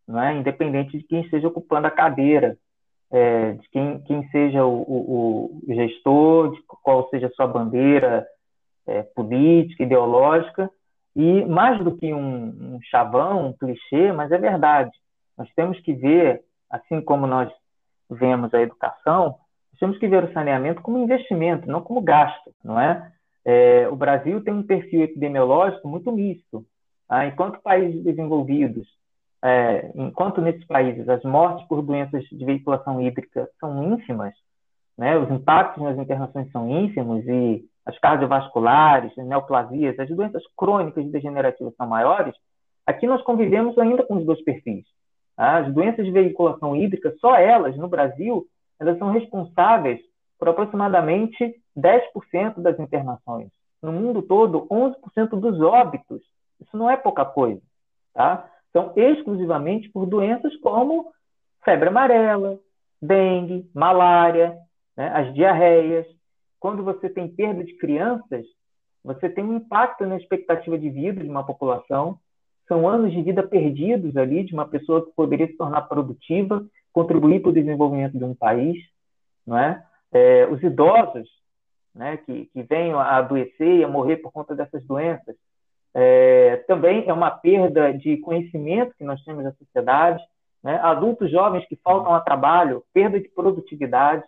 não 0.09 0.21
é? 0.21 0.35
independente 0.35 0.99
de 0.99 1.05
quem 1.05 1.21
esteja 1.21 1.47
ocupando 1.47 1.87
a 1.87 1.91
cadeira 1.93 2.59
é, 3.11 3.53
de 3.53 3.69
quem, 3.71 4.01
quem 4.03 4.29
seja 4.29 4.65
o, 4.65 4.83
o, 4.83 5.61
o, 5.67 5.75
gestor, 5.75 6.53
de 6.53 6.63
qual 6.83 7.09
seja 7.09 7.27
a 7.27 7.31
sua 7.31 7.47
bandeira 7.47 8.27
é, 8.87 9.03
política, 9.03 9.83
ideológica, 9.83 10.71
e 11.17 11.45
mais 11.47 11.83
do 11.83 11.97
que 11.97 12.13
um, 12.13 12.75
um 12.75 12.79
chavão, 12.83 13.49
um 13.49 13.53
clichê, 13.53 14.13
mas 14.13 14.31
é 14.31 14.39
verdade. 14.39 14.91
Nós 15.37 15.49
temos 15.55 15.81
que 15.81 15.93
ver, 15.93 16.43
assim 16.71 17.01
como 17.01 17.27
nós 17.27 17.51
vemos 18.11 18.53
a 18.55 18.61
educação, 18.61 19.37
nós 19.73 19.81
temos 19.81 19.99
que 19.99 20.07
ver 20.07 20.25
o 20.25 20.33
saneamento 20.33 20.83
como 20.83 20.99
investimento, 20.99 21.69
não 21.69 21.81
como 21.81 22.01
gasto, 22.01 22.55
não 22.63 22.79
é? 22.79 23.11
é 23.45 23.89
o 23.89 23.97
Brasil 23.97 24.43
tem 24.43 24.55
um 24.55 24.63
perfil 24.63 25.03
epidemiológico 25.03 25.89
muito 25.89 26.13
misto. 26.13 26.65
Tá? 27.09 27.27
Enquanto 27.27 27.63
países 27.63 28.03
desenvolvidos 28.05 28.87
é, 29.43 29.91
enquanto 29.95 30.41
nesses 30.41 30.65
países 30.67 31.09
as 31.09 31.23
mortes 31.23 31.67
por 31.69 31.83
doenças 31.83 32.25
de 32.25 32.45
veiculação 32.45 33.01
hídrica 33.01 33.49
são 33.61 33.93
ínfimas, 33.93 34.35
né, 34.97 35.17
os 35.17 35.31
impactos 35.31 35.83
nas 35.83 35.97
internações 35.97 36.51
são 36.51 36.69
ínfimos 36.69 37.25
e 37.27 37.65
as 37.87 37.99
cardiovasculares, 37.99 39.17
as 39.17 39.27
neoplasias, 39.27 39.99
as 39.99 40.09
doenças 40.09 40.43
crônicas 40.57 41.05
e 41.07 41.09
degenerativas 41.09 41.75
são 41.77 41.87
maiores, 41.87 42.35
aqui 42.85 43.07
nós 43.07 43.23
convivemos 43.23 43.79
ainda 43.79 44.03
com 44.05 44.17
os 44.17 44.27
dois 44.27 44.43
perfis. 44.43 44.85
Tá? 45.37 45.59
As 45.59 45.73
doenças 45.73 46.05
de 46.05 46.11
veiculação 46.11 46.77
hídrica, 46.77 47.15
só 47.21 47.37
elas, 47.37 47.77
no 47.77 47.89
Brasil, 47.89 48.47
elas 48.79 48.99
são 48.99 49.11
responsáveis 49.11 50.01
por 50.39 50.49
aproximadamente 50.49 51.55
10% 51.77 52.61
das 52.61 52.79
internações. 52.79 53.49
No 53.83 53.93
mundo 53.93 54.21
todo, 54.23 54.67
11% 54.69 55.29
dos 55.41 55.61
óbitos. 55.61 56.21
Isso 56.61 56.77
não 56.77 56.91
é 56.91 56.97
pouca 56.97 57.25
coisa. 57.25 57.61
Tá? 58.13 58.51
São 58.73 58.93
exclusivamente 58.97 59.89
por 59.91 60.07
doenças 60.07 60.55
como 60.57 61.11
febre 61.65 61.89
amarela, 61.89 62.59
dengue, 63.01 63.69
malária, 63.75 64.57
né, 64.97 65.11
as 65.15 65.35
diarreias. 65.35 66.07
Quando 66.61 66.83
você 66.83 67.09
tem 67.09 67.29
perda 67.29 67.65
de 67.65 67.77
crianças, 67.77 68.45
você 69.05 69.29
tem 69.29 69.45
um 69.45 69.57
impacto 69.57 70.05
na 70.07 70.17
expectativa 70.17 70.79
de 70.79 70.91
vida 70.91 71.23
de 71.23 71.31
uma 71.31 71.45
população. 71.45 72.19
São 72.67 72.87
anos 72.87 73.13
de 73.13 73.23
vida 73.23 73.43
perdidos 73.43 74.17
ali 74.17 74.45
de 74.45 74.53
uma 74.53 74.69
pessoa 74.69 75.05
que 75.05 75.13
poderia 75.13 75.47
se 75.47 75.57
tornar 75.57 75.83
produtiva, 75.83 76.65
contribuir 76.93 77.41
para 77.41 77.51
o 77.51 77.55
desenvolvimento 77.55 78.19
de 78.19 78.25
um 78.25 78.35
país. 78.35 78.77
Não 79.47 79.57
é? 79.57 79.83
é 80.13 80.47
os 80.47 80.63
idosos 80.63 81.29
né, 81.95 82.17
que, 82.19 82.47
que 82.47 82.63
venham 82.63 82.99
a 82.99 83.17
adoecer 83.17 83.79
e 83.79 83.85
a 83.85 83.89
morrer 83.89 84.19
por 84.19 84.31
conta 84.31 84.55
dessas 84.55 84.85
doenças, 84.85 85.35
é, 85.95 86.57
também 86.69 87.05
é 87.07 87.13
uma 87.13 87.31
perda 87.31 87.93
de 87.93 88.19
conhecimento 88.19 88.95
que 88.97 89.05
nós 89.05 89.23
temos 89.25 89.45
na 89.45 89.53
sociedade, 89.53 90.23
né? 90.63 90.79
adultos 90.83 91.31
jovens 91.31 91.67
que 91.67 91.77
faltam 91.77 92.15
a 92.15 92.21
trabalho, 92.21 92.85
perda 92.93 93.21
de 93.21 93.29
produtividade. 93.29 94.23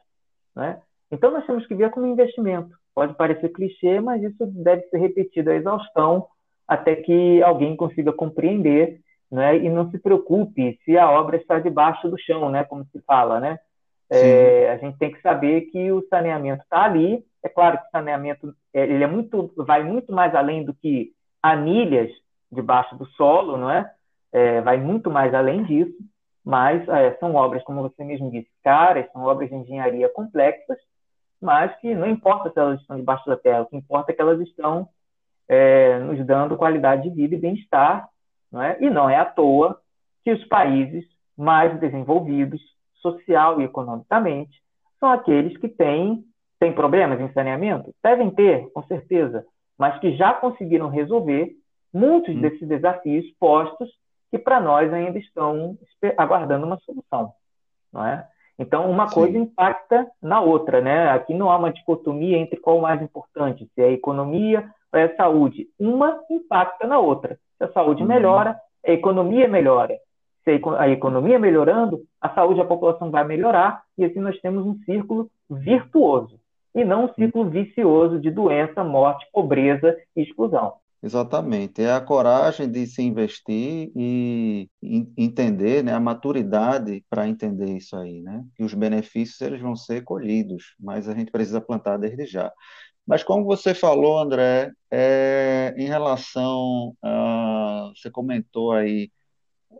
Né? 0.54 0.80
Então, 1.10 1.30
nós 1.30 1.46
temos 1.46 1.66
que 1.66 1.74
ver 1.74 1.90
como 1.90 2.06
investimento. 2.06 2.70
Pode 2.94 3.14
parecer 3.14 3.50
clichê, 3.50 4.00
mas 4.00 4.22
isso 4.22 4.46
deve 4.46 4.82
ser 4.88 4.98
repetido 4.98 5.50
à 5.50 5.54
exaustão 5.54 6.26
até 6.66 6.94
que 6.94 7.42
alguém 7.42 7.76
consiga 7.76 8.12
compreender 8.12 9.00
né? 9.30 9.56
e 9.56 9.68
não 9.68 9.90
se 9.90 9.98
preocupe 9.98 10.78
se 10.84 10.96
a 10.96 11.10
obra 11.10 11.36
está 11.36 11.58
debaixo 11.58 12.08
do 12.08 12.18
chão, 12.18 12.48
né? 12.50 12.64
como 12.64 12.84
se 12.86 13.00
fala. 13.02 13.40
Né? 13.40 13.58
É, 14.08 14.70
a 14.70 14.76
gente 14.76 14.98
tem 14.98 15.12
que 15.12 15.20
saber 15.20 15.62
que 15.62 15.92
o 15.92 16.06
saneamento 16.08 16.62
está 16.62 16.84
ali. 16.84 17.24
É 17.42 17.48
claro 17.48 17.78
que 17.78 17.86
o 17.86 17.90
saneamento 17.90 18.54
ele 18.72 19.02
é 19.02 19.06
muito, 19.06 19.52
vai 19.56 19.82
muito 19.82 20.12
mais 20.12 20.34
além 20.34 20.64
do 20.64 20.74
que 20.74 21.12
anilhas 21.42 22.10
debaixo 22.50 22.96
do 22.96 23.06
solo, 23.10 23.56
não 23.56 23.70
é? 23.70 23.90
é 24.32 24.60
vai 24.60 24.76
muito 24.76 25.10
mais 25.10 25.32
além 25.34 25.64
disso, 25.64 25.96
mas 26.44 26.86
é, 26.88 27.14
são 27.16 27.34
obras, 27.34 27.62
como 27.64 27.82
você 27.82 28.02
mesmo 28.02 28.30
disse, 28.30 28.48
caras, 28.62 29.10
são 29.12 29.22
obras 29.22 29.48
de 29.48 29.56
engenharia 29.56 30.08
complexas, 30.08 30.78
mas 31.40 31.74
que 31.80 31.94
não 31.94 32.08
importa 32.08 32.50
se 32.50 32.58
elas 32.58 32.80
estão 32.80 32.96
debaixo 32.96 33.26
da 33.26 33.36
terra, 33.36 33.62
o 33.62 33.66
que 33.66 33.76
importa 33.76 34.12
é 34.12 34.14
que 34.14 34.20
elas 34.20 34.40
estão 34.40 34.88
é, 35.48 35.98
nos 35.98 36.24
dando 36.26 36.56
qualidade 36.56 37.02
de 37.02 37.10
vida 37.10 37.34
e 37.34 37.38
bem-estar, 37.38 38.08
não 38.52 38.62
é? 38.62 38.76
E 38.80 38.90
não 38.90 39.08
é 39.08 39.16
à 39.16 39.24
toa 39.24 39.80
que 40.24 40.32
os 40.32 40.44
países 40.46 41.04
mais 41.36 41.78
desenvolvidos, 41.80 42.60
social 42.96 43.60
e 43.60 43.64
economicamente, 43.64 44.60
são 44.98 45.10
aqueles 45.10 45.56
que 45.56 45.68
têm, 45.68 46.22
têm 46.58 46.72
problemas 46.72 47.18
em 47.20 47.32
saneamento? 47.32 47.94
Devem 48.02 48.30
ter, 48.30 48.70
com 48.72 48.82
certeza, 48.84 49.46
mas 49.80 49.98
que 49.98 50.14
já 50.14 50.34
conseguiram 50.34 50.90
resolver 50.90 51.56
muitos 51.92 52.36
hum. 52.36 52.40
desses 52.42 52.68
desafios 52.68 53.24
postos 53.40 53.88
que 54.30 54.38
para 54.38 54.60
nós 54.60 54.92
ainda 54.92 55.18
estão 55.18 55.78
aguardando 56.18 56.66
uma 56.66 56.78
solução, 56.80 57.32
não 57.90 58.06
é? 58.06 58.26
Então, 58.58 58.90
uma 58.90 59.08
Sim. 59.08 59.14
coisa 59.14 59.38
impacta 59.38 60.06
na 60.20 60.38
outra, 60.38 60.82
né? 60.82 61.08
Aqui 61.08 61.32
não 61.32 61.50
há 61.50 61.56
uma 61.56 61.72
dicotomia 61.72 62.36
entre 62.36 62.60
qual 62.60 62.76
é 62.76 62.78
o 62.78 62.82
mais 62.82 63.00
importante, 63.00 63.66
se 63.74 63.80
é 63.80 63.86
a 63.86 63.92
economia 63.92 64.70
ou 64.92 65.00
é 65.00 65.04
a 65.04 65.16
saúde. 65.16 65.66
Uma 65.78 66.20
impacta 66.30 66.86
na 66.86 66.98
outra. 66.98 67.38
Se 67.56 67.64
a 67.64 67.72
saúde 67.72 68.02
uhum. 68.02 68.08
melhora, 68.08 68.60
a 68.86 68.90
economia 68.92 69.48
melhora. 69.48 69.96
Se 70.44 70.60
a 70.78 70.88
economia 70.90 71.38
melhorando, 71.38 72.02
a 72.20 72.28
saúde 72.34 72.60
da 72.60 72.66
população 72.66 73.10
vai 73.10 73.24
melhorar 73.24 73.82
e 73.96 74.04
assim 74.04 74.20
nós 74.20 74.38
temos 74.40 74.66
um 74.66 74.76
círculo 74.84 75.30
virtuoso 75.48 76.39
e 76.74 76.84
não 76.84 77.04
um 77.04 77.14
ciclo 77.14 77.48
vicioso 77.48 78.20
de 78.20 78.30
doença, 78.30 78.84
morte, 78.84 79.26
pobreza 79.32 79.96
e 80.16 80.22
exclusão. 80.22 80.74
Exatamente, 81.02 81.82
é 81.82 81.92
a 81.92 82.00
coragem 82.00 82.70
de 82.70 82.86
se 82.86 83.00
investir 83.00 83.90
e 83.96 84.68
entender, 85.16 85.82
né, 85.82 85.94
a 85.94 86.00
maturidade 86.00 87.02
para 87.08 87.26
entender 87.26 87.74
isso 87.74 87.96
aí, 87.96 88.20
né? 88.20 88.44
Que 88.54 88.62
os 88.62 88.74
benefícios 88.74 89.40
eles 89.40 89.62
vão 89.62 89.74
ser 89.74 90.04
colhidos, 90.04 90.74
mas 90.78 91.08
a 91.08 91.14
gente 91.14 91.30
precisa 91.30 91.58
plantar 91.58 91.96
desde 91.96 92.26
já. 92.26 92.52
Mas 93.06 93.22
como 93.24 93.46
você 93.46 93.72
falou, 93.72 94.18
André, 94.18 94.72
é, 94.90 95.74
em 95.78 95.86
relação, 95.86 96.94
a, 97.02 97.90
você 97.96 98.10
comentou 98.10 98.72
aí 98.72 99.10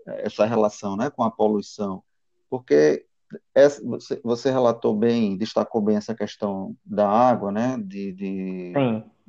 essa 0.07 0.47
relação, 0.47 0.97
né, 0.97 1.11
com 1.11 1.23
a 1.23 1.31
poluição, 1.31 2.03
porque 2.49 3.05
essa, 3.55 3.83
você, 3.85 4.21
você, 4.23 4.51
relatou 4.51 4.95
bem, 4.95 5.37
destacou 5.37 5.81
bem 5.81 5.97
essa 5.97 6.15
questão 6.15 6.77
da 6.85 7.09
água, 7.09 7.53
né? 7.53 7.77
De, 7.79 8.13
de, 8.13 8.73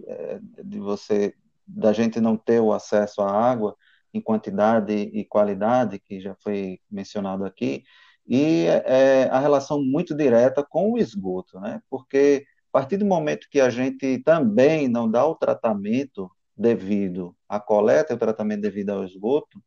é, 0.05 0.39
de 0.63 0.79
você, 0.79 1.33
da 1.67 1.93
gente 1.93 2.19
não 2.19 2.35
ter 2.37 2.59
o 2.59 2.73
acesso 2.73 3.21
à 3.21 3.31
água 3.31 3.75
em 4.13 4.21
quantidade 4.21 4.93
e 4.93 5.23
qualidade, 5.25 5.99
que 5.99 6.19
já 6.19 6.35
foi 6.43 6.79
mencionado 6.89 7.45
aqui, 7.45 7.83
e 8.27 8.65
é, 8.67 9.29
a 9.31 9.39
relação 9.39 9.81
muito 9.81 10.15
direta 10.15 10.63
com 10.63 10.91
o 10.91 10.97
esgoto, 10.97 11.59
né? 11.59 11.81
Porque 11.89 12.45
a 12.71 12.79
partir 12.79 12.97
do 12.97 13.05
momento 13.05 13.47
que 13.49 13.59
a 13.59 13.69
gente 13.69 14.19
também 14.19 14.87
não 14.87 15.09
dá 15.09 15.25
o 15.25 15.35
tratamento 15.35 16.31
devido 16.55 17.35
à 17.49 17.59
coleta 17.59 18.13
e 18.13 18.15
o 18.15 18.19
tratamento 18.19 18.61
devido 18.61 18.91
ao 18.91 19.03
esgoto, 19.03 19.61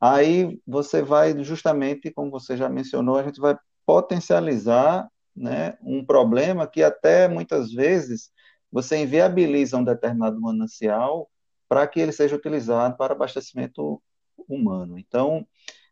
Aí 0.00 0.60
você 0.66 1.02
vai 1.02 1.42
justamente, 1.42 2.10
como 2.10 2.30
você 2.30 2.56
já 2.56 2.68
mencionou, 2.68 3.18
a 3.18 3.22
gente 3.22 3.40
vai 3.40 3.56
potencializar 3.84 5.08
né, 5.34 5.76
um 5.82 6.04
problema 6.04 6.66
que 6.66 6.82
até 6.82 7.28
muitas 7.28 7.72
vezes 7.72 8.30
você 8.70 8.98
inviabiliza 8.98 9.76
um 9.76 9.84
determinado 9.84 10.40
manancial 10.40 11.30
para 11.68 11.86
que 11.86 12.00
ele 12.00 12.12
seja 12.12 12.36
utilizado 12.36 12.96
para 12.96 13.12
abastecimento 13.14 14.02
humano. 14.48 14.98
Então, 14.98 15.46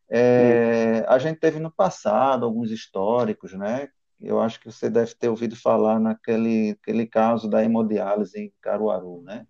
é, 0.08 1.04
a 1.08 1.18
gente 1.18 1.40
teve 1.40 1.58
no 1.58 1.70
passado 1.70 2.44
alguns 2.44 2.70
históricos, 2.70 3.52
né? 3.54 3.88
Eu 4.20 4.40
acho 4.40 4.60
que 4.60 4.66
você 4.70 4.88
deve 4.88 5.14
ter 5.14 5.28
ouvido 5.28 5.56
falar 5.56 5.98
naquele 5.98 6.70
aquele 6.70 7.06
caso 7.06 7.48
da 7.48 7.64
hemodiálise 7.64 8.38
em 8.38 8.52
Caruaru, 8.60 9.22
né? 9.22 9.46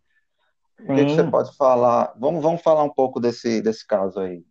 O 0.80 0.94
que, 0.94 1.04
que, 1.04 1.14
você 1.14 1.24
pode 1.24 1.56
falar? 1.56 2.12
Vamos, 2.18 2.42
vamos 2.42 2.62
falar 2.62 2.82
um 2.82 2.90
pouco 2.90 3.20
desse, 3.20 3.62
desse 3.62 3.86
caso 3.86 4.20
aí. 4.20 4.42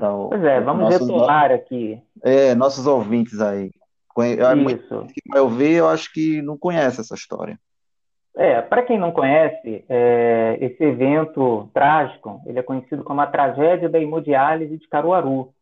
O, 0.00 0.28
pois 0.28 0.42
é, 0.42 0.60
vamos 0.60 0.84
nossos, 0.84 1.08
retomar 1.08 1.50
aqui. 1.50 2.02
É, 2.22 2.54
nossos 2.54 2.86
ouvintes 2.86 3.40
aí. 3.40 3.70
Isso. 4.68 5.06
Que 5.06 5.20
vai 5.28 5.40
ouvir, 5.40 5.74
eu 5.74 5.88
acho 5.88 6.12
que 6.12 6.42
não 6.42 6.58
conhece 6.58 7.00
essa 7.00 7.14
história. 7.14 7.58
É, 8.34 8.62
para 8.62 8.82
quem 8.82 8.98
não 8.98 9.12
conhece, 9.12 9.84
é, 9.88 10.56
esse 10.60 10.82
evento 10.82 11.68
trágico, 11.74 12.40
ele 12.46 12.58
é 12.58 12.62
conhecido 12.62 13.04
como 13.04 13.20
a 13.20 13.26
tragédia 13.26 13.88
da 13.88 14.00
hemodiálise 14.00 14.78
de 14.78 14.88
Caruaru. 14.88 15.52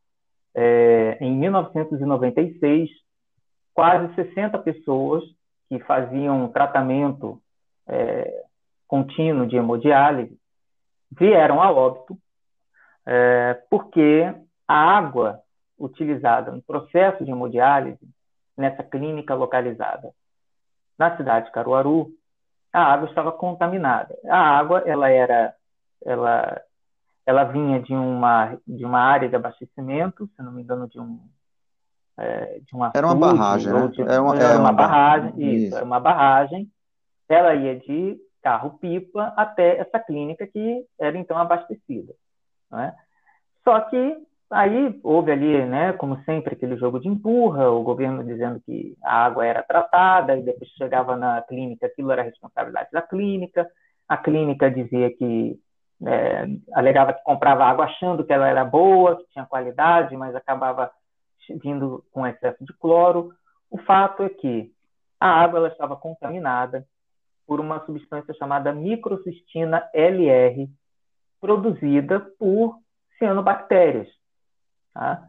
É, 0.54 1.16
em 1.20 1.33
1996, 1.37 2.90
quase 3.74 4.14
60 4.14 4.59
pessoas 4.59 5.24
que 5.68 5.78
faziam 5.80 6.48
tratamento 6.48 7.40
é, 7.88 8.44
contínuo 8.90 9.46
de 9.46 9.55
hemodiálise 9.55 10.37
vieram 11.12 11.62
a 11.62 11.70
óbito 11.70 12.18
é, 13.07 13.55
porque 13.70 14.35
a 14.66 14.74
água 14.74 15.40
utilizada 15.79 16.50
no 16.50 16.61
processo 16.61 17.24
de 17.24 17.31
hemodiálise, 17.31 18.00
nessa 18.57 18.83
clínica 18.83 19.33
localizada 19.33 20.11
na 20.98 21.16
cidade 21.16 21.46
de 21.46 21.53
Caruaru, 21.53 22.11
a 22.72 22.83
água 22.83 23.09
estava 23.09 23.33
contaminada. 23.33 24.14
A 24.29 24.59
água, 24.59 24.83
ela 24.85 25.09
era, 25.09 25.55
ela, 26.05 26.61
ela 27.24 27.44
vinha 27.44 27.81
de 27.81 27.94
uma 27.94 28.59
de 28.66 28.85
uma 28.85 29.00
área 29.00 29.29
de 29.29 29.37
abastecimento, 29.37 30.29
se 30.37 30.42
não 30.42 30.53
me 30.53 30.62
engano, 30.62 30.88
de 30.88 31.00
um 31.00 31.20
é, 32.18 32.61
de 32.66 32.74
uma 32.74 32.90
era 32.92 33.07
uma 33.07 33.14
barragem, 33.14 33.72
né? 33.72 33.88
De, 33.88 34.03
era 34.03 34.20
uma, 34.20 34.37
era 34.37 34.53
uma, 34.55 34.61
uma 34.61 34.72
barragem, 34.72 35.31
isso, 35.38 35.66
isso, 35.66 35.76
era 35.76 35.85
uma 35.85 36.00
barragem. 36.00 36.70
Ela 37.29 37.55
ia 37.55 37.79
de 37.79 38.20
carro-pipa 38.42 39.33
até 39.37 39.79
essa 39.79 39.98
clínica 39.98 40.46
que 40.46 40.85
era 40.98 41.16
então 41.16 41.37
abastecida. 41.38 42.12
Né? 42.70 42.94
Só 43.64 43.81
que 43.81 44.16
aí 44.50 44.98
houve 45.03 45.31
ali, 45.31 45.64
né, 45.66 45.92
como 45.92 46.22
sempre, 46.24 46.55
aquele 46.55 46.76
jogo 46.76 46.98
de 46.98 47.09
empurra, 47.09 47.70
o 47.70 47.83
governo 47.83 48.24
dizendo 48.24 48.61
que 48.61 48.96
a 49.03 49.24
água 49.24 49.46
era 49.46 49.62
tratada, 49.62 50.37
e 50.37 50.42
depois 50.42 50.68
chegava 50.70 51.16
na 51.16 51.40
clínica, 51.42 51.87
aquilo 51.87 52.11
era 52.11 52.22
responsabilidade 52.22 52.88
da 52.92 53.03
clínica, 53.03 53.70
a 54.09 54.16
clínica 54.16 54.70
dizia 54.70 55.14
que 55.16 55.57
é, 56.05 56.46
alegava 56.72 57.12
que 57.12 57.22
comprava 57.22 57.64
água 57.64 57.85
achando 57.85 58.24
que 58.24 58.33
ela 58.33 58.48
era 58.48 58.64
boa, 58.64 59.16
que 59.16 59.29
tinha 59.33 59.46
qualidade, 59.46 60.16
mas 60.16 60.35
acabava 60.35 60.90
vindo 61.62 62.05
com 62.12 62.26
excesso 62.26 62.64
de 62.64 62.72
cloro. 62.74 63.33
O 63.70 63.79
fato 63.79 64.22
é 64.22 64.29
que 64.29 64.72
a 65.18 65.29
água 65.29 65.59
ela 65.59 65.68
estava 65.68 65.96
contaminada 65.96 66.87
por 67.51 67.59
uma 67.59 67.85
substância 67.85 68.33
chamada 68.35 68.73
microcistina 68.73 69.83
LR, 69.93 70.71
produzida 71.41 72.21
por 72.39 72.79
cianobactérias. 73.19 74.07
Tá? 74.95 75.29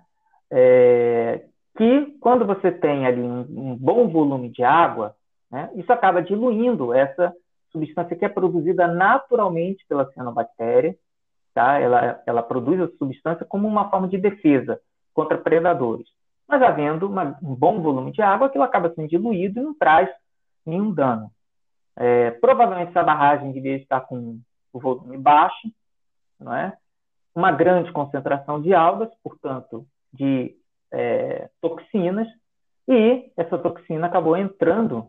É, 0.52 1.44
que, 1.76 2.16
quando 2.20 2.46
você 2.46 2.72
tem 2.72 3.08
ali 3.08 3.24
um, 3.24 3.40
um 3.40 3.76
bom 3.76 4.08
volume 4.08 4.50
de 4.50 4.64
água, 4.64 5.16
né, 5.50 5.72
isso 5.74 5.92
acaba 5.92 6.22
diluindo 6.22 6.94
essa 6.94 7.34
substância 7.72 8.16
que 8.16 8.24
é 8.24 8.30
produzida 8.30 8.88
naturalmente 8.88 9.84
pela 9.90 10.06
cianobactéria, 10.12 10.96
tá? 11.56 11.80
Ela, 11.80 12.22
ela 12.28 12.44
produz 12.44 12.80
a 12.82 12.98
substância 13.00 13.48
como 13.48 13.68
uma 13.68 13.90
forma 13.90 14.08
de 14.08 14.20
defesa 14.20 14.80
contra 15.12 15.40
predadores. 15.40 16.06
Mas 16.48 16.62
havendo 16.62 17.08
uma, 17.08 17.36
um 17.42 17.56
bom 17.56 17.82
volume 17.82 18.12
de 18.12 18.22
água, 18.22 18.46
aquilo 18.46 18.64
acaba 18.64 18.94
sendo 18.94 19.08
diluído 19.10 19.60
e 19.60 19.64
não 19.64 19.74
traz 19.74 20.08
nenhum 20.64 20.94
dano. 20.94 21.32
É, 21.98 22.32
provavelmente 22.32 22.90
essa 22.90 23.04
barragem 23.04 23.52
devia 23.52 23.76
estar 23.76 24.02
com 24.02 24.40
o 24.74 24.80
volume 24.80 25.18
baixo, 25.18 25.70
não 26.40 26.54
é? 26.56 26.76
uma 27.36 27.52
grande 27.52 27.92
concentração 27.92 28.62
de 28.62 28.74
algas, 28.74 29.10
portanto, 29.24 29.86
de 30.14 30.56
é, 30.92 31.50
toxinas, 31.62 32.28
e 32.88 33.32
essa 33.38 33.58
toxina 33.58 34.08
acabou 34.08 34.36
entrando 34.36 35.08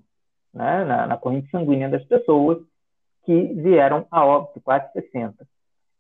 né, 0.55 0.85
na, 0.85 1.07
na, 1.07 1.17
corrente 1.17 1.51
sanguínea 1.51 1.89
das 1.89 2.05
pessoas 2.05 2.59
que 3.25 3.55
vieram 3.55 4.07
a 4.11 4.25
óbito, 4.25 4.61
quase 4.61 4.91
60. 4.93 5.47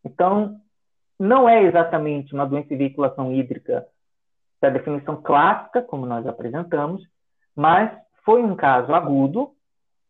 Então, 0.05 0.61
não 1.19 1.49
é 1.49 1.63
exatamente 1.65 2.35
uma 2.35 2.47
doença 2.47 2.69
de 2.69 2.77
veiculação 2.77 3.33
hídrica 3.33 3.87
da 4.61 4.71
definição 4.71 5.21
clássica, 5.21 5.83
como 5.83 6.07
nós 6.07 6.27
apresentamos, 6.27 7.03
mas 7.55 7.91
foi 8.25 8.43
um 8.43 8.55
caso 8.55 8.95
agudo, 8.95 9.51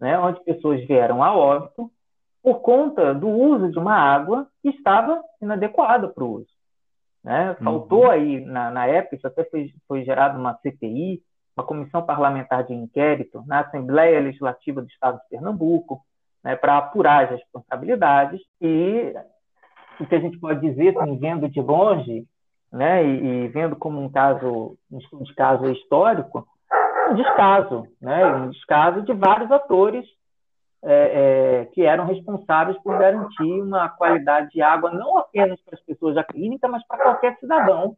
né, 0.02 0.18
onde 0.18 0.42
pessoas 0.42 0.84
vieram 0.84 1.22
a 1.22 1.32
óbito 1.32 1.88
por 2.42 2.60
conta 2.60 3.14
do 3.14 3.28
uso 3.28 3.70
de 3.70 3.78
uma 3.78 3.94
água 3.94 4.48
que 4.60 4.70
estava 4.70 5.22
inadequada 5.40 6.08
para 6.08 6.24
o 6.24 6.38
uso. 6.38 6.48
Né? 7.22 7.54
Faltou 7.62 8.06
uhum. 8.06 8.10
aí, 8.10 8.44
na, 8.44 8.68
na 8.72 8.84
época, 8.84 9.14
isso 9.14 9.28
até 9.28 9.44
foi, 9.44 9.72
foi 9.86 10.04
gerado 10.04 10.40
uma 10.40 10.54
CPI, 10.54 11.22
uma 11.56 11.64
comissão 11.64 12.04
parlamentar 12.04 12.64
de 12.64 12.74
inquérito 12.74 13.44
na 13.46 13.60
Assembleia 13.60 14.18
Legislativa 14.18 14.82
do 14.82 14.88
Estado 14.88 15.18
de 15.18 15.28
Pernambuco, 15.30 16.02
né, 16.42 16.56
para 16.56 16.78
apurar 16.78 17.26
as 17.26 17.30
responsabilidades 17.30 18.40
e 18.60 19.14
o 20.00 20.06
que 20.06 20.16
a 20.16 20.20
gente 20.20 20.36
pode 20.40 20.68
dizer, 20.68 20.98
assim, 20.98 21.16
vendo 21.16 21.48
de 21.48 21.60
longe, 21.60 22.26
né, 22.72 23.06
e, 23.06 23.44
e, 23.44 23.48
vendo 23.48 23.76
como 23.76 24.02
um 24.02 24.10
caso, 24.10 24.76
um 24.90 24.98
estudo 24.98 25.22
de 25.22 25.34
caso 25.36 25.70
histórico, 25.70 26.44
um 27.12 27.14
descaso, 27.14 27.86
né, 28.00 28.26
um 28.26 28.50
descaso 28.50 29.02
de 29.02 29.12
vários 29.12 29.50
atores 29.50 30.06
é, 30.84 31.60
é, 31.60 31.64
que 31.66 31.82
eram 31.82 32.06
responsáveis 32.06 32.76
por 32.82 32.98
garantir 32.98 33.62
uma 33.62 33.88
qualidade 33.88 34.50
de 34.50 34.60
água 34.60 34.90
não 34.90 35.18
apenas 35.18 35.60
para 35.60 35.76
as 35.76 35.84
pessoas 35.84 36.14
da 36.14 36.24
clínica, 36.24 36.66
mas 36.66 36.84
para 36.86 37.02
qualquer 37.02 37.36
cidadão 37.38 37.96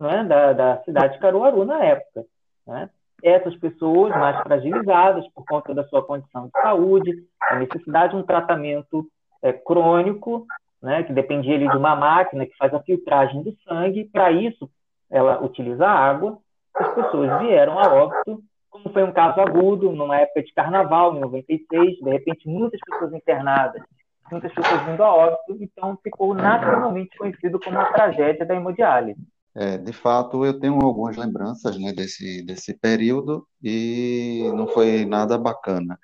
né, 0.00 0.24
da, 0.24 0.52
da, 0.52 0.82
cidade 0.84 1.14
de 1.14 1.20
Caruaru 1.20 1.64
na 1.64 1.84
época. 1.84 2.24
Né? 2.66 2.88
Essas 3.22 3.54
pessoas 3.56 4.10
mais 4.10 4.40
fragilizadas 4.42 5.26
por 5.34 5.44
conta 5.44 5.74
da 5.74 5.84
sua 5.84 6.02
condição 6.02 6.46
de 6.46 6.52
saúde, 6.62 7.12
a 7.42 7.56
necessidade 7.56 8.14
de 8.14 8.18
um 8.18 8.22
tratamento 8.22 9.06
é, 9.42 9.52
crônico, 9.52 10.46
né, 10.82 11.02
que 11.02 11.12
dependia 11.12 11.54
ali, 11.54 11.68
de 11.68 11.76
uma 11.76 11.96
máquina 11.96 12.46
que 12.46 12.56
faz 12.56 12.72
a 12.72 12.80
filtragem 12.80 13.42
do 13.42 13.54
sangue, 13.66 14.04
para 14.10 14.30
isso 14.30 14.68
ela 15.10 15.42
utiliza 15.42 15.86
água, 15.86 16.38
as 16.74 16.94
pessoas 16.94 17.40
vieram 17.40 17.78
a 17.78 17.92
óbito 17.92 18.42
como 18.74 18.92
foi 18.92 19.04
um 19.04 19.12
caso 19.12 19.40
agudo, 19.40 19.92
numa 19.92 20.18
época 20.18 20.42
de 20.42 20.52
carnaval, 20.52 21.16
em 21.16 21.20
96, 21.20 21.96
de 21.96 22.10
repente 22.10 22.48
muitas 22.48 22.80
pessoas 22.80 23.12
internadas, 23.12 23.80
muitas 24.28 24.52
pessoas 24.52 24.82
vindo 24.82 25.00
a 25.00 25.14
óbito, 25.14 25.56
então 25.60 25.96
ficou 26.02 26.34
nacionalmente 26.34 27.16
conhecido 27.16 27.60
como 27.60 27.78
a 27.78 27.92
tragédia 27.92 28.44
da 28.44 28.56
hemodiálise. 28.56 29.20
É, 29.54 29.78
de 29.78 29.92
fato, 29.92 30.44
eu 30.44 30.58
tenho 30.58 30.74
algumas 30.82 31.16
lembranças 31.16 31.78
né, 31.78 31.92
desse, 31.92 32.44
desse 32.44 32.74
período 32.74 33.46
e 33.62 34.50
não 34.56 34.66
foi 34.66 35.04
nada 35.04 35.38
bacana. 35.38 35.96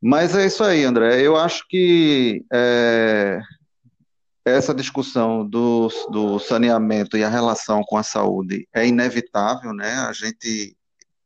Mas 0.00 0.36
é 0.36 0.46
isso 0.46 0.62
aí, 0.62 0.84
André. 0.84 1.20
Eu 1.20 1.36
acho 1.36 1.66
que 1.68 2.44
é, 2.52 3.40
essa 4.56 4.74
discussão 4.74 5.46
do, 5.46 5.88
do 6.10 6.38
saneamento 6.38 7.16
e 7.16 7.24
a 7.24 7.28
relação 7.28 7.82
com 7.82 7.96
a 7.96 8.02
saúde 8.02 8.68
é 8.74 8.86
inevitável, 8.86 9.72
né? 9.72 9.92
A 9.94 10.12
gente 10.12 10.76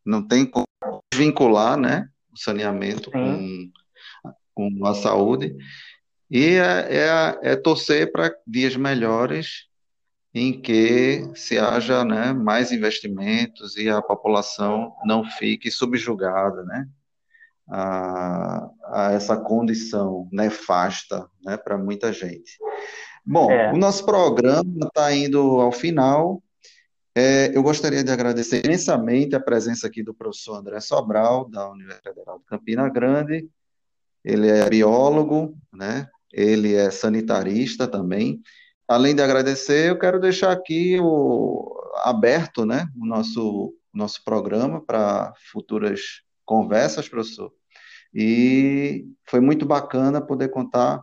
não 0.05 0.27
tem 0.27 0.47
como 0.47 0.67
vincular 1.15 1.77
né, 1.77 2.09
o 2.33 2.39
saneamento 2.39 3.11
com, 3.11 3.71
com 4.55 4.87
a 4.87 4.95
saúde. 4.95 5.55
E 6.31 6.55
é, 6.55 6.97
é, 6.97 7.39
é 7.53 7.57
torcer 7.57 8.13
para 8.13 8.35
dias 8.47 8.77
melhores 8.77 9.69
em 10.33 10.61
que 10.61 11.29
se 11.35 11.59
haja 11.59 12.05
né, 12.05 12.33
mais 12.33 12.71
investimentos 12.71 13.77
e 13.77 13.89
a 13.89 14.01
população 14.01 14.95
não 15.05 15.25
fique 15.25 15.71
subjugada 15.71 16.63
né, 16.63 16.89
a, 17.69 18.71
a 18.85 19.13
essa 19.13 19.37
condição 19.37 20.29
nefasta 20.31 21.29
né, 21.45 21.57
para 21.57 21.77
muita 21.77 22.13
gente. 22.13 22.59
Bom, 23.25 23.51
é. 23.51 23.73
o 23.73 23.77
nosso 23.77 24.05
programa 24.05 24.87
está 24.87 25.13
indo 25.15 25.61
ao 25.61 25.73
final. 25.73 26.43
É, 27.15 27.57
eu 27.57 27.63
gostaria 27.63 28.03
de 28.03 28.11
agradecer 28.11 28.65
imensamente 28.65 29.35
a 29.35 29.41
presença 29.41 29.87
aqui 29.87 30.03
do 30.03 30.15
professor 30.15 30.57
André 30.57 30.81
Sobral, 30.81 31.49
da 31.49 31.69
Universidade 31.71 32.15
Federal 32.15 32.39
de 32.39 32.45
Campina 32.45 32.89
Grande. 32.89 33.49
Ele 34.25 34.49
é 34.49 34.69
biólogo, 34.69 35.55
né? 35.73 36.09
ele 36.33 36.75
é 36.75 36.91
sanitarista 36.91 37.87
também. 37.87 38.41
Além 38.87 39.15
de 39.15 39.23
agradecer, 39.23 39.91
eu 39.91 39.99
quero 39.99 40.21
deixar 40.21 40.53
aqui 40.53 40.99
o, 41.01 41.81
aberto 42.05 42.65
né, 42.65 42.89
o 43.01 43.07
nosso, 43.07 43.75
nosso 43.93 44.25
programa 44.25 44.81
para 44.81 45.33
futuras 45.53 46.23
conversas, 46.45 47.09
professor. 47.09 47.53
E 48.13 49.07
foi 49.25 49.41
muito 49.41 49.65
bacana 49.65 50.21
poder 50.21 50.49
contar 50.49 51.01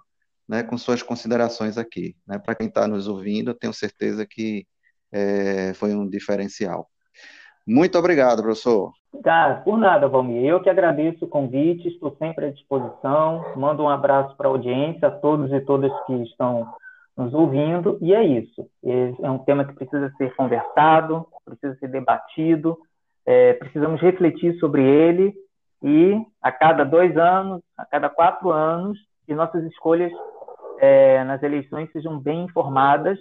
né, 0.48 0.64
com 0.64 0.78
suas 0.78 1.04
considerações 1.04 1.78
aqui. 1.78 2.16
Né? 2.26 2.40
Para 2.40 2.56
quem 2.56 2.68
está 2.68 2.88
nos 2.88 3.08
ouvindo, 3.08 3.54
tenho 3.54 3.74
certeza 3.74 4.26
que 4.26 4.66
é, 5.12 5.74
foi 5.74 5.94
um 5.94 6.08
diferencial. 6.08 6.88
Muito 7.66 7.98
obrigado, 7.98 8.42
professor. 8.42 8.94
Tá, 9.24 9.62
por 9.64 9.78
nada, 9.78 10.08
Valmir. 10.08 10.46
Eu 10.46 10.62
que 10.62 10.70
agradeço 10.70 11.26
o 11.26 11.28
convite, 11.28 11.90
estou 11.90 12.16
sempre 12.18 12.46
à 12.46 12.52
disposição. 12.52 13.44
Mando 13.58 13.84
um 13.84 13.90
abraço 13.90 14.36
para 14.38 14.48
a 14.48 14.52
audiência, 14.52 15.08
a 15.08 15.12
todos 15.12 15.52
e 15.52 15.60
todas 15.62 15.92
que 16.06 16.14
estão 16.24 16.74
nos 17.16 17.34
ouvindo. 17.34 17.98
E 18.02 18.14
é 18.14 18.24
isso. 18.24 18.70
É 19.22 19.30
um 19.30 19.40
tema 19.40 19.66
que 19.66 19.74
precisa 19.74 20.10
ser 20.18 20.34
conversado, 20.36 21.28
precisa 21.44 21.76
ser 21.80 21.90
debatido, 21.90 22.78
é, 23.26 23.54
precisamos 23.54 24.00
refletir 24.00 24.58
sobre 24.60 24.84
ele 24.84 25.34
e 25.84 26.16
a 26.42 26.52
cada 26.52 26.84
dois 26.84 27.18
anos, 27.18 27.62
a 27.78 27.86
cada 27.86 28.10
quatro 28.10 28.52
anos, 28.52 28.98
que 29.26 29.36
nossas 29.36 29.64
escolhas 29.66 30.12
é, 30.80 31.24
nas 31.24 31.42
eleições 31.44 31.92
sejam 31.92 32.20
bem 32.20 32.46
informadas 32.46 33.18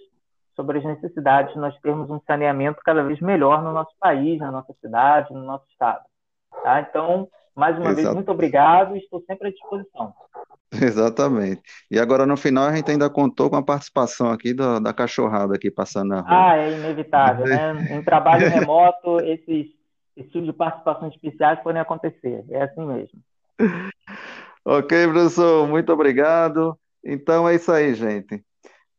sobre 0.55 0.79
as 0.79 0.85
necessidades 0.85 1.53
de 1.53 1.61
nós 1.61 1.79
termos 1.81 2.09
um 2.11 2.21
saneamento 2.27 2.81
cada 2.85 3.03
vez 3.03 3.21
melhor 3.21 3.63
no 3.63 3.73
nosso 3.73 3.95
país, 4.01 4.39
na 4.39 4.51
nossa 4.51 4.73
cidade, 4.81 5.33
no 5.33 5.43
nosso 5.43 5.67
estado. 5.71 6.03
Tá? 6.63 6.81
Então, 6.81 7.29
mais 7.55 7.77
uma 7.77 7.91
Exato. 7.91 8.03
vez, 8.03 8.15
muito 8.15 8.33
obrigado 8.33 8.97
e 8.97 8.99
estou 8.99 9.23
sempre 9.27 9.49
à 9.49 9.51
disposição. 9.51 10.15
Exatamente. 10.73 11.63
E 11.91 11.99
agora, 11.99 12.27
no 12.27 12.37
final, 12.37 12.65
a 12.65 12.75
gente 12.75 12.91
ainda 12.91 13.09
contou 13.09 13.51
com 13.51 13.57
a 13.57 13.63
participação 13.63 14.31
aqui 14.31 14.53
do, 14.53 14.81
da 14.81 14.93
cachorrada 14.93 15.55
aqui 15.55 15.71
passando 15.71 16.09
na 16.09 16.21
rua. 16.21 16.51
Ah, 16.51 16.57
é 16.57 16.73
inevitável, 16.73 17.47
né? 17.47 17.73
Em 17.91 18.03
trabalho 18.03 18.49
remoto, 18.49 19.21
esses, 19.25 19.69
esses 20.17 20.33
tipos 20.33 20.47
de 20.47 20.53
participações 20.53 21.15
especiais 21.15 21.61
podem 21.61 21.81
acontecer. 21.81 22.45
É 22.51 22.63
assim 22.63 22.85
mesmo. 22.85 23.21
ok, 24.65 25.07
professor, 25.09 25.69
muito 25.69 25.93
obrigado. 25.93 26.77
Então 27.07 27.49
é 27.49 27.55
isso 27.55 27.71
aí, 27.71 27.95
gente. 27.95 28.45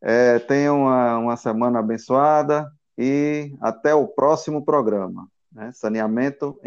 É, 0.01 0.39
tenham 0.39 0.83
uma, 0.83 1.17
uma 1.17 1.37
semana 1.37 1.79
abençoada 1.79 2.71
e 2.97 3.53
até 3.59 3.93
o 3.93 4.07
próximo 4.07 4.63
programa. 4.63 5.27
Né? 5.51 5.71
Saneamento 5.73 6.55